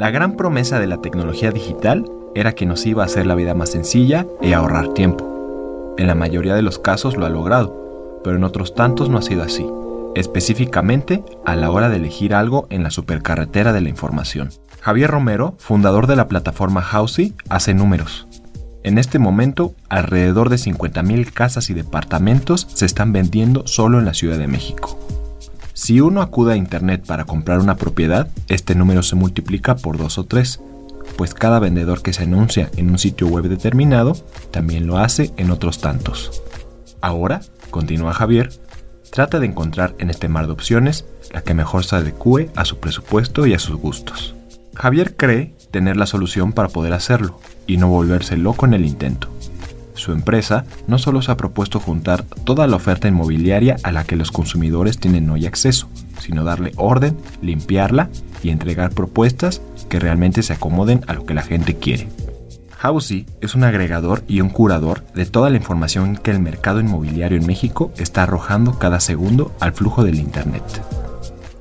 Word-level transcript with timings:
La 0.00 0.10
gran 0.10 0.34
promesa 0.34 0.80
de 0.80 0.86
la 0.86 1.02
tecnología 1.02 1.50
digital 1.50 2.10
era 2.34 2.54
que 2.54 2.64
nos 2.64 2.86
iba 2.86 3.02
a 3.02 3.04
hacer 3.04 3.26
la 3.26 3.34
vida 3.34 3.52
más 3.52 3.72
sencilla 3.72 4.26
y 4.40 4.54
ahorrar 4.54 4.94
tiempo. 4.94 5.94
En 5.98 6.06
la 6.06 6.14
mayoría 6.14 6.54
de 6.54 6.62
los 6.62 6.78
casos 6.78 7.18
lo 7.18 7.26
ha 7.26 7.28
logrado, 7.28 8.22
pero 8.24 8.36
en 8.36 8.44
otros 8.44 8.74
tantos 8.74 9.10
no 9.10 9.18
ha 9.18 9.22
sido 9.22 9.42
así, 9.42 9.66
específicamente 10.14 11.22
a 11.44 11.54
la 11.54 11.70
hora 11.70 11.90
de 11.90 11.96
elegir 11.96 12.34
algo 12.34 12.66
en 12.70 12.82
la 12.82 12.90
supercarretera 12.90 13.74
de 13.74 13.82
la 13.82 13.90
información. 13.90 14.48
Javier 14.80 15.10
Romero, 15.10 15.56
fundador 15.58 16.06
de 16.06 16.16
la 16.16 16.28
plataforma 16.28 16.80
Housey, 16.80 17.34
hace 17.50 17.74
números. 17.74 18.26
En 18.82 18.96
este 18.96 19.18
momento, 19.18 19.74
alrededor 19.90 20.48
de 20.48 20.56
50.000 20.56 21.30
casas 21.30 21.68
y 21.68 21.74
departamentos 21.74 22.66
se 22.72 22.86
están 22.86 23.12
vendiendo 23.12 23.66
solo 23.66 23.98
en 23.98 24.06
la 24.06 24.14
Ciudad 24.14 24.38
de 24.38 24.48
México. 24.48 24.99
Si 25.82 25.98
uno 25.98 26.20
acude 26.20 26.52
a 26.52 26.56
Internet 26.56 27.06
para 27.06 27.24
comprar 27.24 27.58
una 27.58 27.76
propiedad, 27.76 28.28
este 28.48 28.74
número 28.74 29.02
se 29.02 29.16
multiplica 29.16 29.76
por 29.76 29.96
dos 29.96 30.18
o 30.18 30.24
tres, 30.24 30.60
pues 31.16 31.32
cada 31.32 31.58
vendedor 31.58 32.02
que 32.02 32.12
se 32.12 32.24
anuncia 32.24 32.70
en 32.76 32.90
un 32.90 32.98
sitio 32.98 33.28
web 33.28 33.48
determinado 33.48 34.14
también 34.50 34.86
lo 34.86 34.98
hace 34.98 35.32
en 35.38 35.50
otros 35.50 35.80
tantos. 35.80 36.42
Ahora, 37.00 37.40
continúa 37.70 38.12
Javier, 38.12 38.50
trata 39.10 39.40
de 39.40 39.46
encontrar 39.46 39.94
en 39.98 40.10
este 40.10 40.28
mar 40.28 40.44
de 40.48 40.52
opciones 40.52 41.06
la 41.32 41.40
que 41.40 41.54
mejor 41.54 41.82
se 41.82 41.96
adecue 41.96 42.50
a 42.56 42.66
su 42.66 42.76
presupuesto 42.76 43.46
y 43.46 43.54
a 43.54 43.58
sus 43.58 43.76
gustos. 43.76 44.34
Javier 44.74 45.16
cree 45.16 45.54
tener 45.70 45.96
la 45.96 46.04
solución 46.04 46.52
para 46.52 46.68
poder 46.68 46.92
hacerlo 46.92 47.40
y 47.66 47.78
no 47.78 47.88
volverse 47.88 48.36
loco 48.36 48.66
en 48.66 48.74
el 48.74 48.84
intento. 48.84 49.30
Su 50.00 50.12
empresa 50.12 50.64
no 50.86 50.96
solo 50.96 51.20
se 51.20 51.30
ha 51.30 51.36
propuesto 51.36 51.78
juntar 51.78 52.24
toda 52.44 52.66
la 52.66 52.76
oferta 52.76 53.06
inmobiliaria 53.06 53.76
a 53.82 53.92
la 53.92 54.04
que 54.04 54.16
los 54.16 54.30
consumidores 54.30 54.96
tienen 54.96 55.28
hoy 55.28 55.44
acceso, 55.44 55.90
sino 56.18 56.42
darle 56.42 56.72
orden, 56.76 57.18
limpiarla 57.42 58.08
y 58.42 58.48
entregar 58.48 58.92
propuestas 58.92 59.60
que 59.90 60.00
realmente 60.00 60.42
se 60.42 60.54
acomoden 60.54 61.02
a 61.06 61.12
lo 61.12 61.26
que 61.26 61.34
la 61.34 61.42
gente 61.42 61.76
quiere. 61.76 62.08
Housey 62.78 63.26
es 63.42 63.54
un 63.54 63.62
agregador 63.62 64.24
y 64.26 64.40
un 64.40 64.48
curador 64.48 65.04
de 65.12 65.26
toda 65.26 65.50
la 65.50 65.58
información 65.58 66.16
que 66.16 66.30
el 66.30 66.40
mercado 66.40 66.80
inmobiliario 66.80 67.36
en 67.36 67.44
México 67.44 67.92
está 67.98 68.22
arrojando 68.22 68.78
cada 68.78 69.00
segundo 69.00 69.54
al 69.60 69.74
flujo 69.74 70.02
del 70.02 70.18
Internet. 70.18 70.64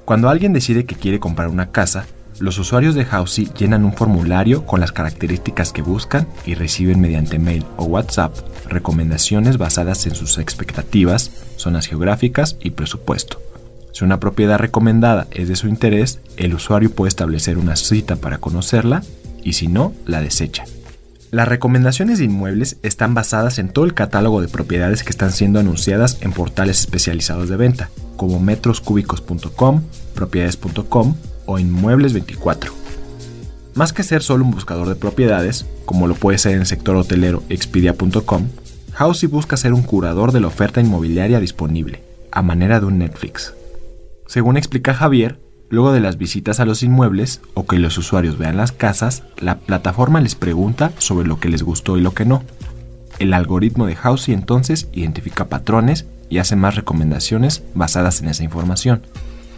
Cuando 0.05 0.29
alguien 0.29 0.53
decide 0.53 0.85
que 0.85 0.95
quiere 0.95 1.19
comprar 1.19 1.49
una 1.49 1.71
casa, 1.71 2.05
los 2.39 2.57
usuarios 2.57 2.95
de 2.95 3.05
Housey 3.05 3.49
llenan 3.57 3.85
un 3.85 3.93
formulario 3.93 4.65
con 4.65 4.79
las 4.79 4.91
características 4.91 5.73
que 5.73 5.81
buscan 5.81 6.27
y 6.45 6.55
reciben 6.55 7.01
mediante 7.01 7.39
mail 7.39 7.65
o 7.77 7.85
WhatsApp 7.85 8.33
recomendaciones 8.67 9.57
basadas 9.57 10.05
en 10.05 10.15
sus 10.15 10.37
expectativas, 10.37 11.31
zonas 11.57 11.87
geográficas 11.87 12.57
y 12.61 12.71
presupuesto. 12.71 13.41
Si 13.91 14.05
una 14.05 14.19
propiedad 14.19 14.57
recomendada 14.57 15.27
es 15.31 15.49
de 15.49 15.55
su 15.55 15.67
interés, 15.67 16.19
el 16.37 16.53
usuario 16.53 16.91
puede 16.91 17.09
establecer 17.09 17.57
una 17.57 17.75
cita 17.75 18.15
para 18.15 18.37
conocerla 18.37 19.03
y 19.43 19.53
si 19.53 19.67
no, 19.67 19.93
la 20.05 20.21
desecha. 20.21 20.63
Las 21.31 21.47
recomendaciones 21.47 22.19
de 22.19 22.25
inmuebles 22.25 22.77
están 22.81 23.13
basadas 23.13 23.59
en 23.59 23.69
todo 23.69 23.85
el 23.85 23.93
catálogo 23.93 24.41
de 24.41 24.47
propiedades 24.47 25.03
que 25.03 25.11
están 25.11 25.31
siendo 25.31 25.59
anunciadas 25.59 26.17
en 26.21 26.31
portales 26.31 26.79
especializados 26.79 27.49
de 27.49 27.57
venta, 27.57 27.89
como 28.15 28.39
metroscúbicos.com, 28.39 29.83
propiedades.com 30.15 31.15
o 31.49 31.57
Inmuebles 31.57 32.13
24. 32.13 32.71
Más 33.73 33.91
que 33.91 34.03
ser 34.03 34.21
solo 34.21 34.45
un 34.45 34.51
buscador 34.51 34.87
de 34.87 34.95
propiedades, 34.95 35.65
como 35.85 36.07
lo 36.07 36.13
puede 36.13 36.37
ser 36.37 36.53
en 36.53 36.59
el 36.59 36.67
sector 36.67 36.95
hotelero 36.95 37.41
Expedia.com, 37.49 38.49
Housey 38.93 39.27
busca 39.27 39.57
ser 39.57 39.73
un 39.73 39.81
curador 39.81 40.31
de 40.31 40.41
la 40.41 40.47
oferta 40.47 40.79
inmobiliaria 40.79 41.39
disponible, 41.39 42.03
a 42.31 42.43
manera 42.43 42.79
de 42.79 42.85
un 42.85 42.99
Netflix. 42.99 43.55
Según 44.27 44.57
explica 44.57 44.93
Javier, 44.93 45.39
luego 45.69 45.91
de 45.91 46.01
las 46.01 46.19
visitas 46.19 46.59
a 46.59 46.65
los 46.65 46.83
inmuebles 46.83 47.41
o 47.55 47.65
que 47.65 47.79
los 47.79 47.97
usuarios 47.97 48.37
vean 48.37 48.57
las 48.57 48.71
casas, 48.71 49.23
la 49.39 49.57
plataforma 49.57 50.21
les 50.21 50.35
pregunta 50.35 50.91
sobre 50.99 51.27
lo 51.27 51.39
que 51.39 51.49
les 51.49 51.63
gustó 51.63 51.97
y 51.97 52.01
lo 52.01 52.13
que 52.13 52.25
no. 52.25 52.43
El 53.17 53.33
algoritmo 53.33 53.87
de 53.87 53.95
Housey 53.95 54.35
entonces 54.35 54.87
identifica 54.93 55.49
patrones 55.49 56.05
y 56.29 56.37
hace 56.37 56.55
más 56.55 56.75
recomendaciones 56.75 57.63
basadas 57.73 58.21
en 58.21 58.29
esa 58.29 58.43
información, 58.43 59.01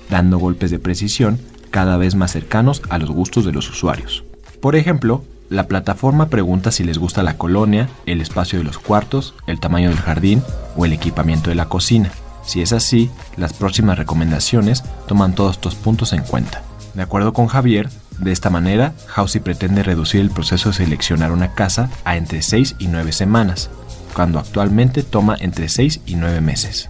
dando 0.09 0.37
golpes 0.37 0.71
de 0.71 0.79
precisión 0.79 1.37
cada 1.71 1.97
vez 1.97 2.15
más 2.15 2.31
cercanos 2.31 2.81
a 2.89 2.99
los 2.99 3.09
gustos 3.09 3.45
de 3.45 3.51
los 3.51 3.69
usuarios. 3.69 4.23
Por 4.61 4.75
ejemplo, 4.75 5.23
la 5.49 5.67
plataforma 5.67 6.27
pregunta 6.29 6.71
si 6.71 6.83
les 6.83 6.97
gusta 6.97 7.23
la 7.23 7.37
colonia, 7.37 7.89
el 8.05 8.21
espacio 8.21 8.59
de 8.59 8.65
los 8.65 8.77
cuartos, 8.79 9.33
el 9.47 9.59
tamaño 9.59 9.89
del 9.89 9.99
jardín 9.99 10.43
o 10.77 10.85
el 10.85 10.93
equipamiento 10.93 11.49
de 11.49 11.55
la 11.55 11.65
cocina. 11.65 12.11
Si 12.43 12.61
es 12.61 12.73
así, 12.73 13.09
las 13.37 13.53
próximas 13.53 13.97
recomendaciones 13.97 14.83
toman 15.07 15.35
todos 15.35 15.55
estos 15.55 15.75
puntos 15.75 16.13
en 16.13 16.23
cuenta. 16.23 16.63
De 16.93 17.01
acuerdo 17.01 17.33
con 17.33 17.47
Javier, 17.47 17.89
de 18.17 18.31
esta 18.31 18.49
manera, 18.49 18.93
Housey 19.07 19.41
pretende 19.41 19.83
reducir 19.83 20.21
el 20.21 20.31
proceso 20.31 20.69
de 20.69 20.75
seleccionar 20.75 21.31
una 21.31 21.53
casa 21.53 21.89
a 22.05 22.17
entre 22.17 22.41
6 22.41 22.75
y 22.79 22.87
9 22.87 23.11
semanas, 23.11 23.69
cuando 24.13 24.39
actualmente 24.39 25.03
toma 25.03 25.35
entre 25.39 25.69
6 25.69 26.01
y 26.05 26.15
9 26.15 26.39
meses. 26.41 26.89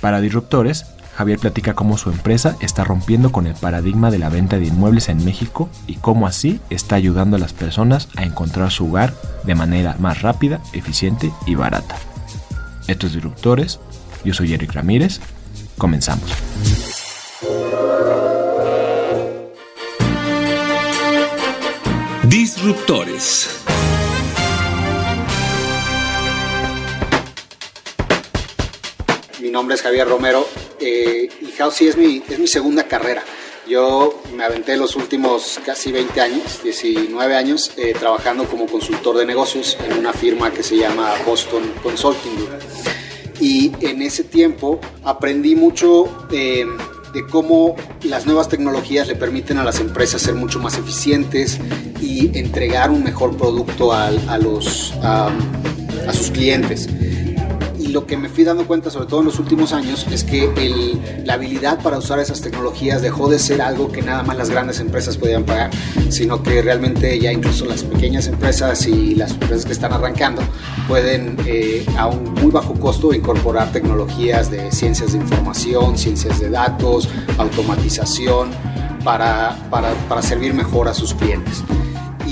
Para 0.00 0.20
disruptores, 0.20 0.86
Javier 1.18 1.40
platica 1.40 1.74
cómo 1.74 1.98
su 1.98 2.10
empresa 2.10 2.56
está 2.60 2.84
rompiendo 2.84 3.32
con 3.32 3.48
el 3.48 3.54
paradigma 3.54 4.12
de 4.12 4.20
la 4.20 4.28
venta 4.28 4.60
de 4.60 4.66
inmuebles 4.66 5.08
en 5.08 5.24
México 5.24 5.68
y 5.88 5.96
cómo 5.96 6.28
así 6.28 6.60
está 6.70 6.94
ayudando 6.94 7.34
a 7.34 7.40
las 7.40 7.52
personas 7.52 8.08
a 8.14 8.22
encontrar 8.22 8.70
su 8.70 8.88
hogar 8.88 9.12
de 9.42 9.56
manera 9.56 9.96
más 9.98 10.22
rápida, 10.22 10.60
eficiente 10.74 11.32
y 11.44 11.56
barata. 11.56 11.96
Estos 12.86 13.14
disruptores, 13.14 13.80
yo 14.24 14.32
soy 14.32 14.54
Eric 14.54 14.72
Ramírez, 14.74 15.18
comenzamos. 15.76 16.30
Disruptores. 22.28 23.64
Mi 29.42 29.50
nombre 29.50 29.74
es 29.74 29.82
Javier 29.82 30.06
Romero 30.08 30.46
eh, 30.80 31.28
y 31.40 31.52
Housey 31.58 31.88
es 31.88 31.96
mi, 31.96 32.22
es 32.28 32.38
mi 32.38 32.46
segunda 32.46 32.84
carrera. 32.84 33.22
Yo 33.68 34.22
me 34.34 34.44
aventé 34.44 34.76
los 34.78 34.96
últimos 34.96 35.60
casi 35.64 35.92
20 35.92 36.20
años, 36.20 36.62
19 36.62 37.36
años, 37.36 37.72
eh, 37.76 37.94
trabajando 37.98 38.44
como 38.44 38.66
consultor 38.66 39.18
de 39.18 39.26
negocios 39.26 39.76
en 39.86 39.98
una 39.98 40.14
firma 40.14 40.50
que 40.50 40.62
se 40.62 40.76
llama 40.78 41.12
Boston 41.26 41.74
Consulting 41.82 42.34
Group. 42.36 42.50
Y 43.40 43.72
en 43.80 44.00
ese 44.00 44.24
tiempo 44.24 44.80
aprendí 45.04 45.54
mucho 45.54 46.26
eh, 46.32 46.66
de 47.12 47.26
cómo 47.26 47.76
las 48.02 48.24
nuevas 48.24 48.48
tecnologías 48.48 49.06
le 49.06 49.16
permiten 49.16 49.58
a 49.58 49.64
las 49.64 49.80
empresas 49.80 50.22
ser 50.22 50.34
mucho 50.34 50.60
más 50.60 50.78
eficientes 50.78 51.58
y 52.00 52.36
entregar 52.38 52.90
un 52.90 53.04
mejor 53.04 53.36
producto 53.36 53.92
a, 53.92 54.10
los, 54.38 54.92
a 55.02 55.30
sus 56.12 56.30
clientes 56.30 56.88
y 57.88 57.92
lo 57.92 58.06
que 58.06 58.18
me 58.18 58.28
fui 58.28 58.44
dando 58.44 58.66
cuenta, 58.66 58.90
sobre 58.90 59.06
todo 59.06 59.20
en 59.20 59.26
los 59.26 59.38
últimos 59.38 59.72
años, 59.72 60.06
es 60.10 60.22
que 60.22 61.22
la 61.24 61.34
habilidad 61.34 61.82
para 61.82 61.98
usar 61.98 62.18
esas 62.18 62.40
tecnologías 62.42 63.00
dejó 63.00 63.28
de 63.30 63.38
ser 63.38 63.62
algo 63.62 63.90
que 63.90 64.02
nada 64.02 64.22
más 64.22 64.36
las 64.36 64.50
grandes 64.50 64.78
empresas 64.80 65.16
podían 65.16 65.44
pagar, 65.44 65.70
sino 66.10 66.42
que 66.42 66.60
realmente 66.60 67.18
ya 67.18 67.32
incluso 67.32 67.64
las 67.64 67.82
pequeñas 67.82 68.26
empresas 68.26 68.86
y 68.86 69.14
las 69.14 69.32
empresas 69.32 69.64
que 69.64 69.72
están 69.72 69.92
arrancando 69.92 70.42
pueden 70.86 71.36
eh, 71.46 71.86
a 71.96 72.06
un 72.08 72.34
muy 72.34 72.50
bajo 72.50 72.74
costo 72.74 73.14
incorporar 73.14 73.72
tecnologías 73.72 74.50
de 74.50 74.70
ciencias 74.70 75.12
de 75.12 75.18
información, 75.18 75.96
ciencias 75.96 76.40
de 76.40 76.50
datos, 76.50 77.08
automatización, 77.38 78.50
para, 79.02 79.56
para, 79.70 79.94
para 80.08 80.20
servir 80.20 80.52
mejor 80.52 80.88
a 80.88 80.92
sus 80.92 81.14
clientes 81.14 81.62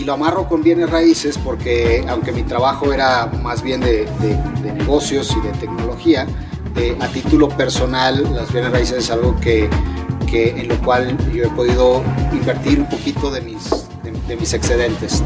lo 0.07 0.13
amarro 0.13 0.49
con 0.49 0.63
bienes 0.63 0.89
raíces 0.89 1.37
porque 1.37 2.05
aunque 2.09 2.31
mi 2.31 2.45
trabajo 2.45 2.93
era 2.93 3.27
más 3.27 3.61
bien 3.61 3.81
de, 3.81 4.09
negocios 4.63 5.37
y 5.37 5.47
de 5.47 5.53
tecnología, 5.55 6.27
a 7.01 7.09
título 7.09 7.49
personal 7.49 8.23
las 8.35 8.53
bienes 8.53 8.71
raíces 8.71 8.99
es 8.99 9.11
algo 9.11 9.35
que, 9.41 9.69
que, 10.31 10.51
en 10.51 10.69
lo 10.69 10.79
cual 10.83 11.17
yo 11.33 11.45
he 11.45 11.49
podido 11.49 12.03
invertir 12.33 12.79
un 12.79 12.89
poquito 12.89 13.31
de 13.31 13.41
mis, 13.41 13.69
de, 14.29 14.37
mis 14.37 14.53
excedentes 14.53 15.25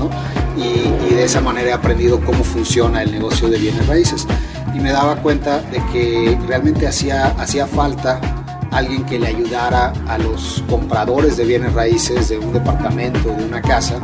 y, 0.57 1.11
y, 1.13 1.15
de 1.15 1.25
esa 1.25 1.41
manera 1.41 1.71
he 1.71 1.73
aprendido 1.73 2.21
cómo 2.25 2.43
funciona 2.43 3.03
el 3.03 3.11
negocio 3.11 3.49
de 3.49 3.59
bienes 3.59 3.87
raíces. 3.87 4.27
Y 4.75 4.79
me 4.79 4.93
daba 4.93 5.17
cuenta 5.17 5.61
de 5.61 5.83
que 5.93 6.39
realmente 6.47 6.87
hacía, 6.87 7.27
hacía 7.39 7.67
falta 7.67 8.21
alguien 8.71 9.05
que 9.05 9.19
le 9.19 9.27
ayudara 9.27 9.93
a 10.07 10.17
los 10.17 10.63
compradores 10.71 11.37
de 11.37 11.45
bienes 11.45 11.75
raíces 11.75 12.29
de 12.29 12.39
un 12.39 12.53
departamento, 12.53 13.31
de 13.31 13.45
una 13.45 13.61
casa, 13.61 13.99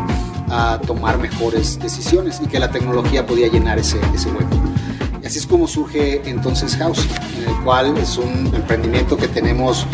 a 0.49 0.81
tomar 0.87 1.19
mejores 1.19 1.79
decisiones 1.79 2.41
y 2.43 2.47
que 2.47 2.59
la 2.59 2.71
tecnología 2.71 3.27
podía 3.27 3.49
llenar 3.49 3.79
ese, 3.79 3.99
ese 4.15 4.31
hueco. 4.31 4.57
Y 5.23 5.27
así 5.27 5.39
es 5.39 5.47
como 5.47 5.67
surge 5.67 6.23
entonces 6.29 6.77
House, 6.77 7.07
en 7.37 7.49
el 7.49 7.65
cual 7.65 7.97
es 7.99 8.17
un 8.17 8.53
emprendimiento 8.55 9.17
que 9.17 9.29
tenemos 9.29 9.87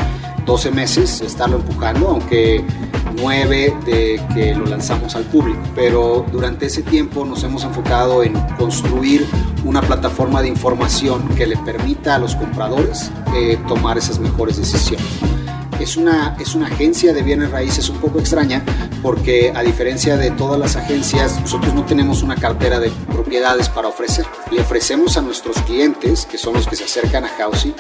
12 0.47 0.71
meses 0.71 1.21
de 1.21 1.27
estarlo 1.27 1.57
empujando, 1.57 2.09
aunque 2.09 2.65
9 3.17 3.75
de 3.85 4.21
que 4.35 4.55
lo 4.55 4.67
lanzamos 4.67 5.15
al 5.15 5.25
público. 5.25 5.61
Pero 5.75 6.27
durante 6.33 6.67
ese 6.67 6.83
tiempo 6.83 7.25
nos 7.25 7.43
hemos 7.45 7.65
enfocado 7.65 8.23
en 8.23 8.35
construir 8.57 9.27
una 9.65 9.81
plataforma 9.81 10.43
de 10.43 10.49
información 10.49 11.29
que 11.37 11.47
le 11.47 11.57
permita 11.59 12.17
a 12.17 12.19
los 12.19 12.35
compradores 12.35 13.11
eh, 13.35 13.59
tomar 13.69 13.99
esas 13.99 14.19
mejores 14.19 14.57
decisiones. 14.57 15.07
Es 15.83 15.97
una, 15.97 16.37
es 16.39 16.55
una 16.55 16.69
agencia 16.69 17.13
de 17.13 17.23
bienes 17.23 17.51
raíces 17.51 17.89
un 17.89 17.99
poco 17.99 18.21
extraña 18.21 18.65
porque 19.03 19.53
a 19.53 19.63
diferencia 19.63 20.17
de 20.17 20.31
todas 20.31 20.57
las 20.57 20.77
agencias, 20.77 21.41
nosotros 21.41 21.75
no 21.75 21.85
tenemos 21.85 22.23
una 22.23 22.37
cartera 22.37 22.79
de 22.79 22.93
propiedades 23.11 23.69
para 23.69 23.89
ofrecer. 23.89 24.25
Le 24.53 24.61
ofrecemos 24.61 25.17
a 25.17 25.23
nuestros 25.23 25.57
clientes, 25.63 26.25
que 26.25 26.39
son 26.39 26.55
los 26.55 26.69
que 26.69 26.77
se 26.77 26.85
acercan 26.85 27.25
a 27.25 27.29
Housing, 27.31 27.75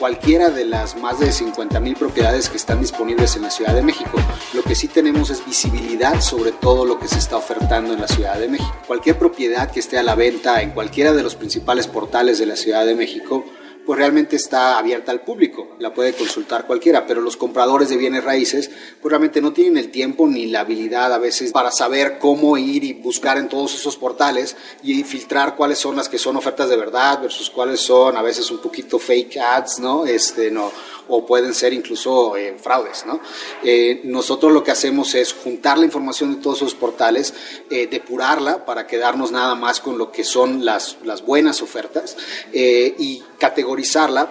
cualquiera 0.00 0.50
de 0.50 0.64
las 0.64 0.96
más 0.96 1.20
de 1.20 1.30
50 1.30 1.78
mil 1.78 1.94
propiedades 1.94 2.48
que 2.48 2.56
están 2.56 2.80
disponibles 2.80 3.36
en 3.36 3.42
la 3.42 3.50
Ciudad 3.50 3.72
de 3.72 3.82
México. 3.82 4.18
Lo 4.52 4.64
que 4.64 4.74
sí 4.74 4.88
tenemos 4.88 5.30
es 5.30 5.46
visibilidad 5.46 6.20
sobre 6.20 6.50
todo 6.50 6.84
lo 6.84 6.98
que 6.98 7.06
se 7.06 7.18
está 7.18 7.36
ofertando 7.36 7.94
en 7.94 8.00
la 8.00 8.08
Ciudad 8.08 8.36
de 8.36 8.48
México. 8.48 8.74
Cualquier 8.88 9.16
propiedad 9.16 9.70
que 9.70 9.78
esté 9.78 9.96
a 9.96 10.02
la 10.02 10.16
venta 10.16 10.60
en 10.60 10.72
cualquiera 10.72 11.12
de 11.12 11.22
los 11.22 11.36
principales 11.36 11.86
portales 11.86 12.40
de 12.40 12.46
la 12.46 12.56
Ciudad 12.56 12.84
de 12.84 12.96
México, 12.96 13.44
pues 13.84 13.98
realmente 13.98 14.36
está 14.36 14.78
abierta 14.78 15.12
al 15.12 15.22
público, 15.22 15.76
la 15.78 15.92
puede 15.92 16.12
consultar 16.14 16.66
cualquiera, 16.66 17.06
pero 17.06 17.20
los 17.20 17.36
compradores 17.36 17.88
de 17.88 17.96
bienes 17.96 18.24
raíces 18.24 18.70
pues 19.00 19.10
realmente 19.10 19.40
no 19.40 19.52
tienen 19.52 19.76
el 19.76 19.90
tiempo 19.90 20.26
ni 20.26 20.46
la 20.46 20.60
habilidad 20.60 21.12
a 21.12 21.18
veces 21.18 21.52
para 21.52 21.70
saber 21.70 22.18
cómo 22.18 22.56
ir 22.56 22.84
y 22.84 22.92
buscar 22.92 23.38
en 23.38 23.48
todos 23.48 23.74
esos 23.74 23.96
portales 23.96 24.56
y 24.82 25.02
filtrar 25.04 25.56
cuáles 25.56 25.78
son 25.78 25.96
las 25.96 26.08
que 26.08 26.18
son 26.18 26.36
ofertas 26.36 26.68
de 26.68 26.76
verdad 26.76 27.20
versus 27.20 27.50
cuáles 27.50 27.80
son 27.80 28.16
a 28.16 28.22
veces 28.22 28.50
un 28.50 28.58
poquito 28.58 28.98
fake 28.98 29.36
ads, 29.36 29.80
¿no? 29.80 30.06
Este, 30.06 30.50
no 30.50 30.72
o 31.08 31.26
pueden 31.26 31.54
ser 31.54 31.72
incluso 31.72 32.36
eh, 32.36 32.56
fraudes. 32.60 33.04
¿no? 33.06 33.20
Eh, 33.62 34.00
nosotros 34.04 34.52
lo 34.52 34.62
que 34.62 34.70
hacemos 34.70 35.14
es 35.14 35.32
juntar 35.32 35.78
la 35.78 35.84
información 35.84 36.34
de 36.34 36.40
todos 36.40 36.58
esos 36.58 36.74
portales, 36.74 37.34
eh, 37.70 37.86
depurarla 37.86 38.64
para 38.64 38.86
quedarnos 38.86 39.32
nada 39.32 39.54
más 39.54 39.80
con 39.80 39.98
lo 39.98 40.10
que 40.10 40.24
son 40.24 40.64
las, 40.64 40.98
las 41.04 41.24
buenas 41.24 41.62
ofertas 41.62 42.16
y 42.52 43.22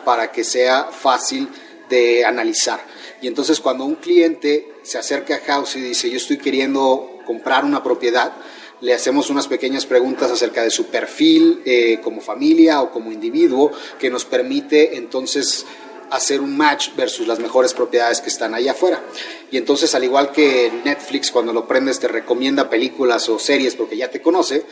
para 0.03 0.31
que 0.31 0.43
sea 0.43 0.85
fácil 0.85 1.49
de 1.89 2.25
analizar. 2.25 2.79
Y 3.21 3.27
entonces 3.27 3.59
cuando 3.59 3.85
un 3.85 3.95
cliente 3.95 4.67
se 4.83 4.97
acerca 4.97 5.35
a 5.35 5.39
House 5.39 5.75
y 5.75 5.81
dice 5.81 6.09
yo 6.09 6.17
estoy 6.17 6.37
queriendo 6.37 7.19
comprar 7.25 7.65
una 7.65 7.83
propiedad, 7.83 8.33
le 8.81 8.93
hacemos 8.93 9.29
unas 9.29 9.47
pequeñas 9.47 9.85
preguntas 9.85 10.29
acerca 10.29 10.61
de 10.61 10.69
su 10.69 10.87
perfil 10.87 11.61
eh, 11.65 11.99
como 12.03 12.19
familia 12.19 12.81
o 12.81 12.91
como 12.91 13.11
individuo 13.11 13.71
que 13.97 14.09
nos 14.09 14.25
permite 14.25 14.97
entonces 14.97 15.65
hacer 16.13 16.41
un 16.41 16.55
match 16.55 16.89
versus 16.95 17.27
las 17.27 17.39
mejores 17.39 17.73
propiedades 17.73 18.21
que 18.21 18.29
están 18.29 18.53
allá 18.53 18.71
afuera. 18.71 19.03
Y 19.51 19.57
entonces, 19.57 19.95
al 19.95 20.03
igual 20.03 20.31
que 20.31 20.71
Netflix, 20.85 21.31
cuando 21.31 21.53
lo 21.53 21.67
prendes, 21.67 21.99
te 21.99 22.07
recomienda 22.07 22.69
películas 22.69 23.27
o 23.29 23.39
series 23.39 23.75
porque 23.75 23.97
ya 23.97 24.09
te 24.09 24.21
conoce, 24.21 24.65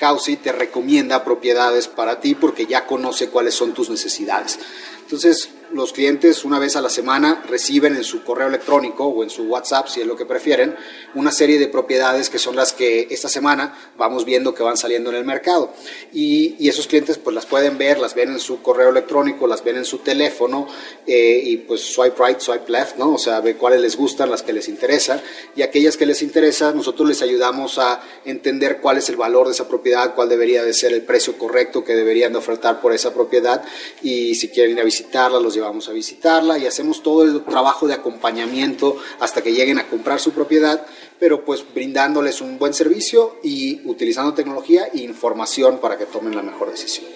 Housey 0.00 0.36
te 0.36 0.52
recomienda 0.52 1.22
propiedades 1.24 1.88
para 1.88 2.20
ti 2.20 2.34
porque 2.34 2.66
ya 2.66 2.86
conoce 2.86 3.28
cuáles 3.28 3.54
son 3.54 3.74
tus 3.74 3.90
necesidades. 3.90 4.58
Entonces, 5.02 5.50
los 5.72 5.92
clientes 5.92 6.44
una 6.44 6.58
vez 6.58 6.76
a 6.76 6.80
la 6.80 6.88
semana 6.88 7.42
reciben 7.48 7.96
en 7.96 8.04
su 8.04 8.22
correo 8.22 8.48
electrónico 8.48 9.06
o 9.06 9.22
en 9.22 9.30
su 9.30 9.44
WhatsApp, 9.44 9.88
si 9.88 10.00
es 10.00 10.06
lo 10.06 10.16
que 10.16 10.26
prefieren, 10.26 10.76
una 11.14 11.32
serie 11.32 11.58
de 11.58 11.68
propiedades 11.68 12.30
que 12.30 12.38
son 12.38 12.56
las 12.56 12.72
que 12.72 13.08
esta 13.10 13.28
semana 13.28 13.76
vamos 13.96 14.24
viendo 14.24 14.54
que 14.54 14.62
van 14.62 14.76
saliendo 14.76 15.10
en 15.10 15.16
el 15.16 15.24
mercado. 15.24 15.72
Y, 16.12 16.66
esos 16.66 16.88
clientes 16.88 17.16
pues 17.18 17.32
las 17.34 17.46
pueden 17.46 17.78
ver, 17.78 17.98
las 17.98 18.14
ven 18.14 18.30
en 18.30 18.40
su 18.40 18.60
correo 18.60 18.90
electrónico, 18.90 19.46
las 19.46 19.62
ven 19.62 19.76
en 19.76 19.84
su 19.84 19.98
teléfono 19.98 20.66
eh, 21.06 21.40
y 21.44 21.56
pues 21.58 21.80
swipe 21.80 22.16
right, 22.22 22.40
swipe 22.40 22.70
left, 22.70 22.96
¿no? 22.96 23.14
O 23.14 23.18
sea, 23.18 23.40
ve 23.40 23.56
cuáles 23.56 23.80
les 23.80 23.96
gustan, 23.96 24.30
las 24.30 24.42
que 24.42 24.52
les 24.52 24.68
interesan 24.68 25.20
y 25.54 25.62
aquellas 25.62 25.96
que 25.96 26.06
les 26.06 26.22
interesan, 26.22 26.76
nosotros 26.76 27.08
les 27.08 27.22
ayudamos 27.22 27.78
a 27.78 28.02
entender 28.24 28.80
cuál 28.80 28.98
es 28.98 29.08
el 29.08 29.16
valor 29.16 29.46
de 29.46 29.52
esa 29.52 29.68
propiedad, 29.68 30.14
cuál 30.14 30.28
debería 30.28 30.64
de 30.64 30.74
ser 30.74 30.92
el 30.92 31.02
precio 31.02 31.38
correcto 31.38 31.84
que 31.84 31.94
deberían 31.94 32.32
de 32.32 32.38
ofertar 32.38 32.80
por 32.80 32.92
esa 32.92 33.14
propiedad 33.14 33.62
y 34.02 34.34
si 34.34 34.48
quieren 34.48 34.72
ir 34.72 34.80
a 34.80 34.84
visitarla, 34.84 35.38
los 35.38 35.55
llevamos 35.56 35.88
a 35.88 35.92
visitarla 35.92 36.58
y 36.58 36.66
hacemos 36.66 37.02
todo 37.02 37.24
el 37.24 37.44
trabajo 37.44 37.86
de 37.86 37.94
acompañamiento 37.94 38.96
hasta 39.20 39.42
que 39.42 39.52
lleguen 39.52 39.78
a 39.78 39.88
comprar 39.88 40.20
su 40.20 40.32
propiedad, 40.32 40.86
pero 41.18 41.44
pues 41.44 41.64
brindándoles 41.74 42.40
un 42.40 42.58
buen 42.58 42.74
servicio 42.74 43.36
y 43.42 43.80
utilizando 43.88 44.34
tecnología 44.34 44.86
e 44.92 44.98
información 44.98 45.78
para 45.78 45.98
que 45.98 46.06
tomen 46.06 46.36
la 46.36 46.42
mejor 46.42 46.70
decisión. 46.70 47.06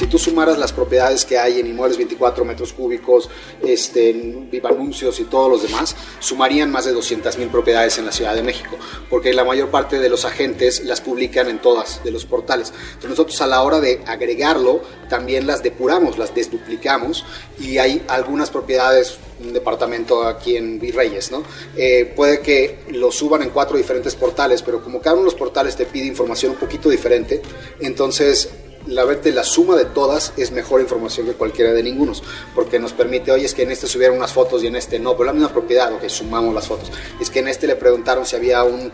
Si 0.00 0.06
tú 0.06 0.18
sumaras 0.18 0.56
las 0.56 0.72
propiedades 0.72 1.26
que 1.26 1.36
hay 1.36 1.60
en 1.60 1.66
inmuebles 1.66 1.98
24 1.98 2.42
metros 2.46 2.72
cúbicos, 2.72 3.28
este, 3.62 4.08
en 4.08 4.48
Viva 4.48 4.70
Anuncios 4.70 5.20
y 5.20 5.24
todos 5.24 5.50
los 5.50 5.62
demás, 5.62 5.94
sumarían 6.20 6.70
más 6.70 6.86
de 6.86 6.92
200 6.92 7.36
mil 7.36 7.48
propiedades 7.48 7.98
en 7.98 8.06
la 8.06 8.12
Ciudad 8.12 8.34
de 8.34 8.42
México, 8.42 8.78
porque 9.10 9.34
la 9.34 9.44
mayor 9.44 9.68
parte 9.68 9.98
de 9.98 10.08
los 10.08 10.24
agentes 10.24 10.82
las 10.86 11.02
publican 11.02 11.50
en 11.50 11.58
todas 11.58 12.02
de 12.02 12.12
los 12.12 12.24
portales. 12.24 12.72
Entonces 12.94 13.10
nosotros 13.10 13.42
a 13.42 13.46
la 13.46 13.60
hora 13.60 13.78
de 13.78 14.00
agregarlo, 14.06 14.80
también 15.10 15.46
las 15.46 15.62
depuramos, 15.62 16.16
las 16.16 16.34
desduplicamos 16.34 17.26
y 17.58 17.76
hay 17.76 18.02
algunas 18.08 18.48
propiedades 18.48 19.18
un 19.40 19.52
departamento 19.52 20.26
aquí 20.26 20.56
en 20.56 20.78
Virreyes, 20.78 21.30
¿no? 21.30 21.42
Eh, 21.76 22.12
puede 22.14 22.40
que 22.40 22.80
lo 22.90 23.10
suban 23.10 23.42
en 23.42 23.50
cuatro 23.50 23.76
diferentes 23.76 24.14
portales, 24.14 24.62
pero 24.62 24.82
como 24.82 25.00
cada 25.00 25.14
uno 25.14 25.22
de 25.22 25.30
los 25.30 25.34
portales 25.34 25.76
te 25.76 25.86
pide 25.86 26.06
información 26.06 26.52
un 26.52 26.58
poquito 26.58 26.90
diferente, 26.90 27.40
entonces 27.80 28.50
la 28.90 29.04
verte 29.04 29.32
la 29.32 29.44
suma 29.44 29.76
de 29.76 29.84
todas 29.84 30.32
es 30.36 30.50
mejor 30.50 30.80
información 30.80 31.26
que 31.26 31.34
cualquiera 31.34 31.72
de 31.72 31.82
ningunos, 31.82 32.22
porque 32.54 32.78
nos 32.78 32.92
permite, 32.92 33.30
oye, 33.30 33.46
es 33.46 33.54
que 33.54 33.62
en 33.62 33.70
este 33.70 33.86
subieron 33.86 34.16
unas 34.16 34.32
fotos 34.32 34.62
y 34.62 34.66
en 34.66 34.76
este 34.76 34.98
no, 34.98 35.12
pero 35.12 35.26
la 35.26 35.32
misma 35.32 35.52
propiedad, 35.52 35.92
o 35.92 36.00
que 36.00 36.08
sumamos 36.08 36.54
las 36.54 36.66
fotos. 36.66 36.90
Es 37.20 37.30
que 37.30 37.38
en 37.38 37.48
este 37.48 37.66
le 37.66 37.76
preguntaron 37.76 38.26
si 38.26 38.36
había 38.36 38.64
un 38.64 38.90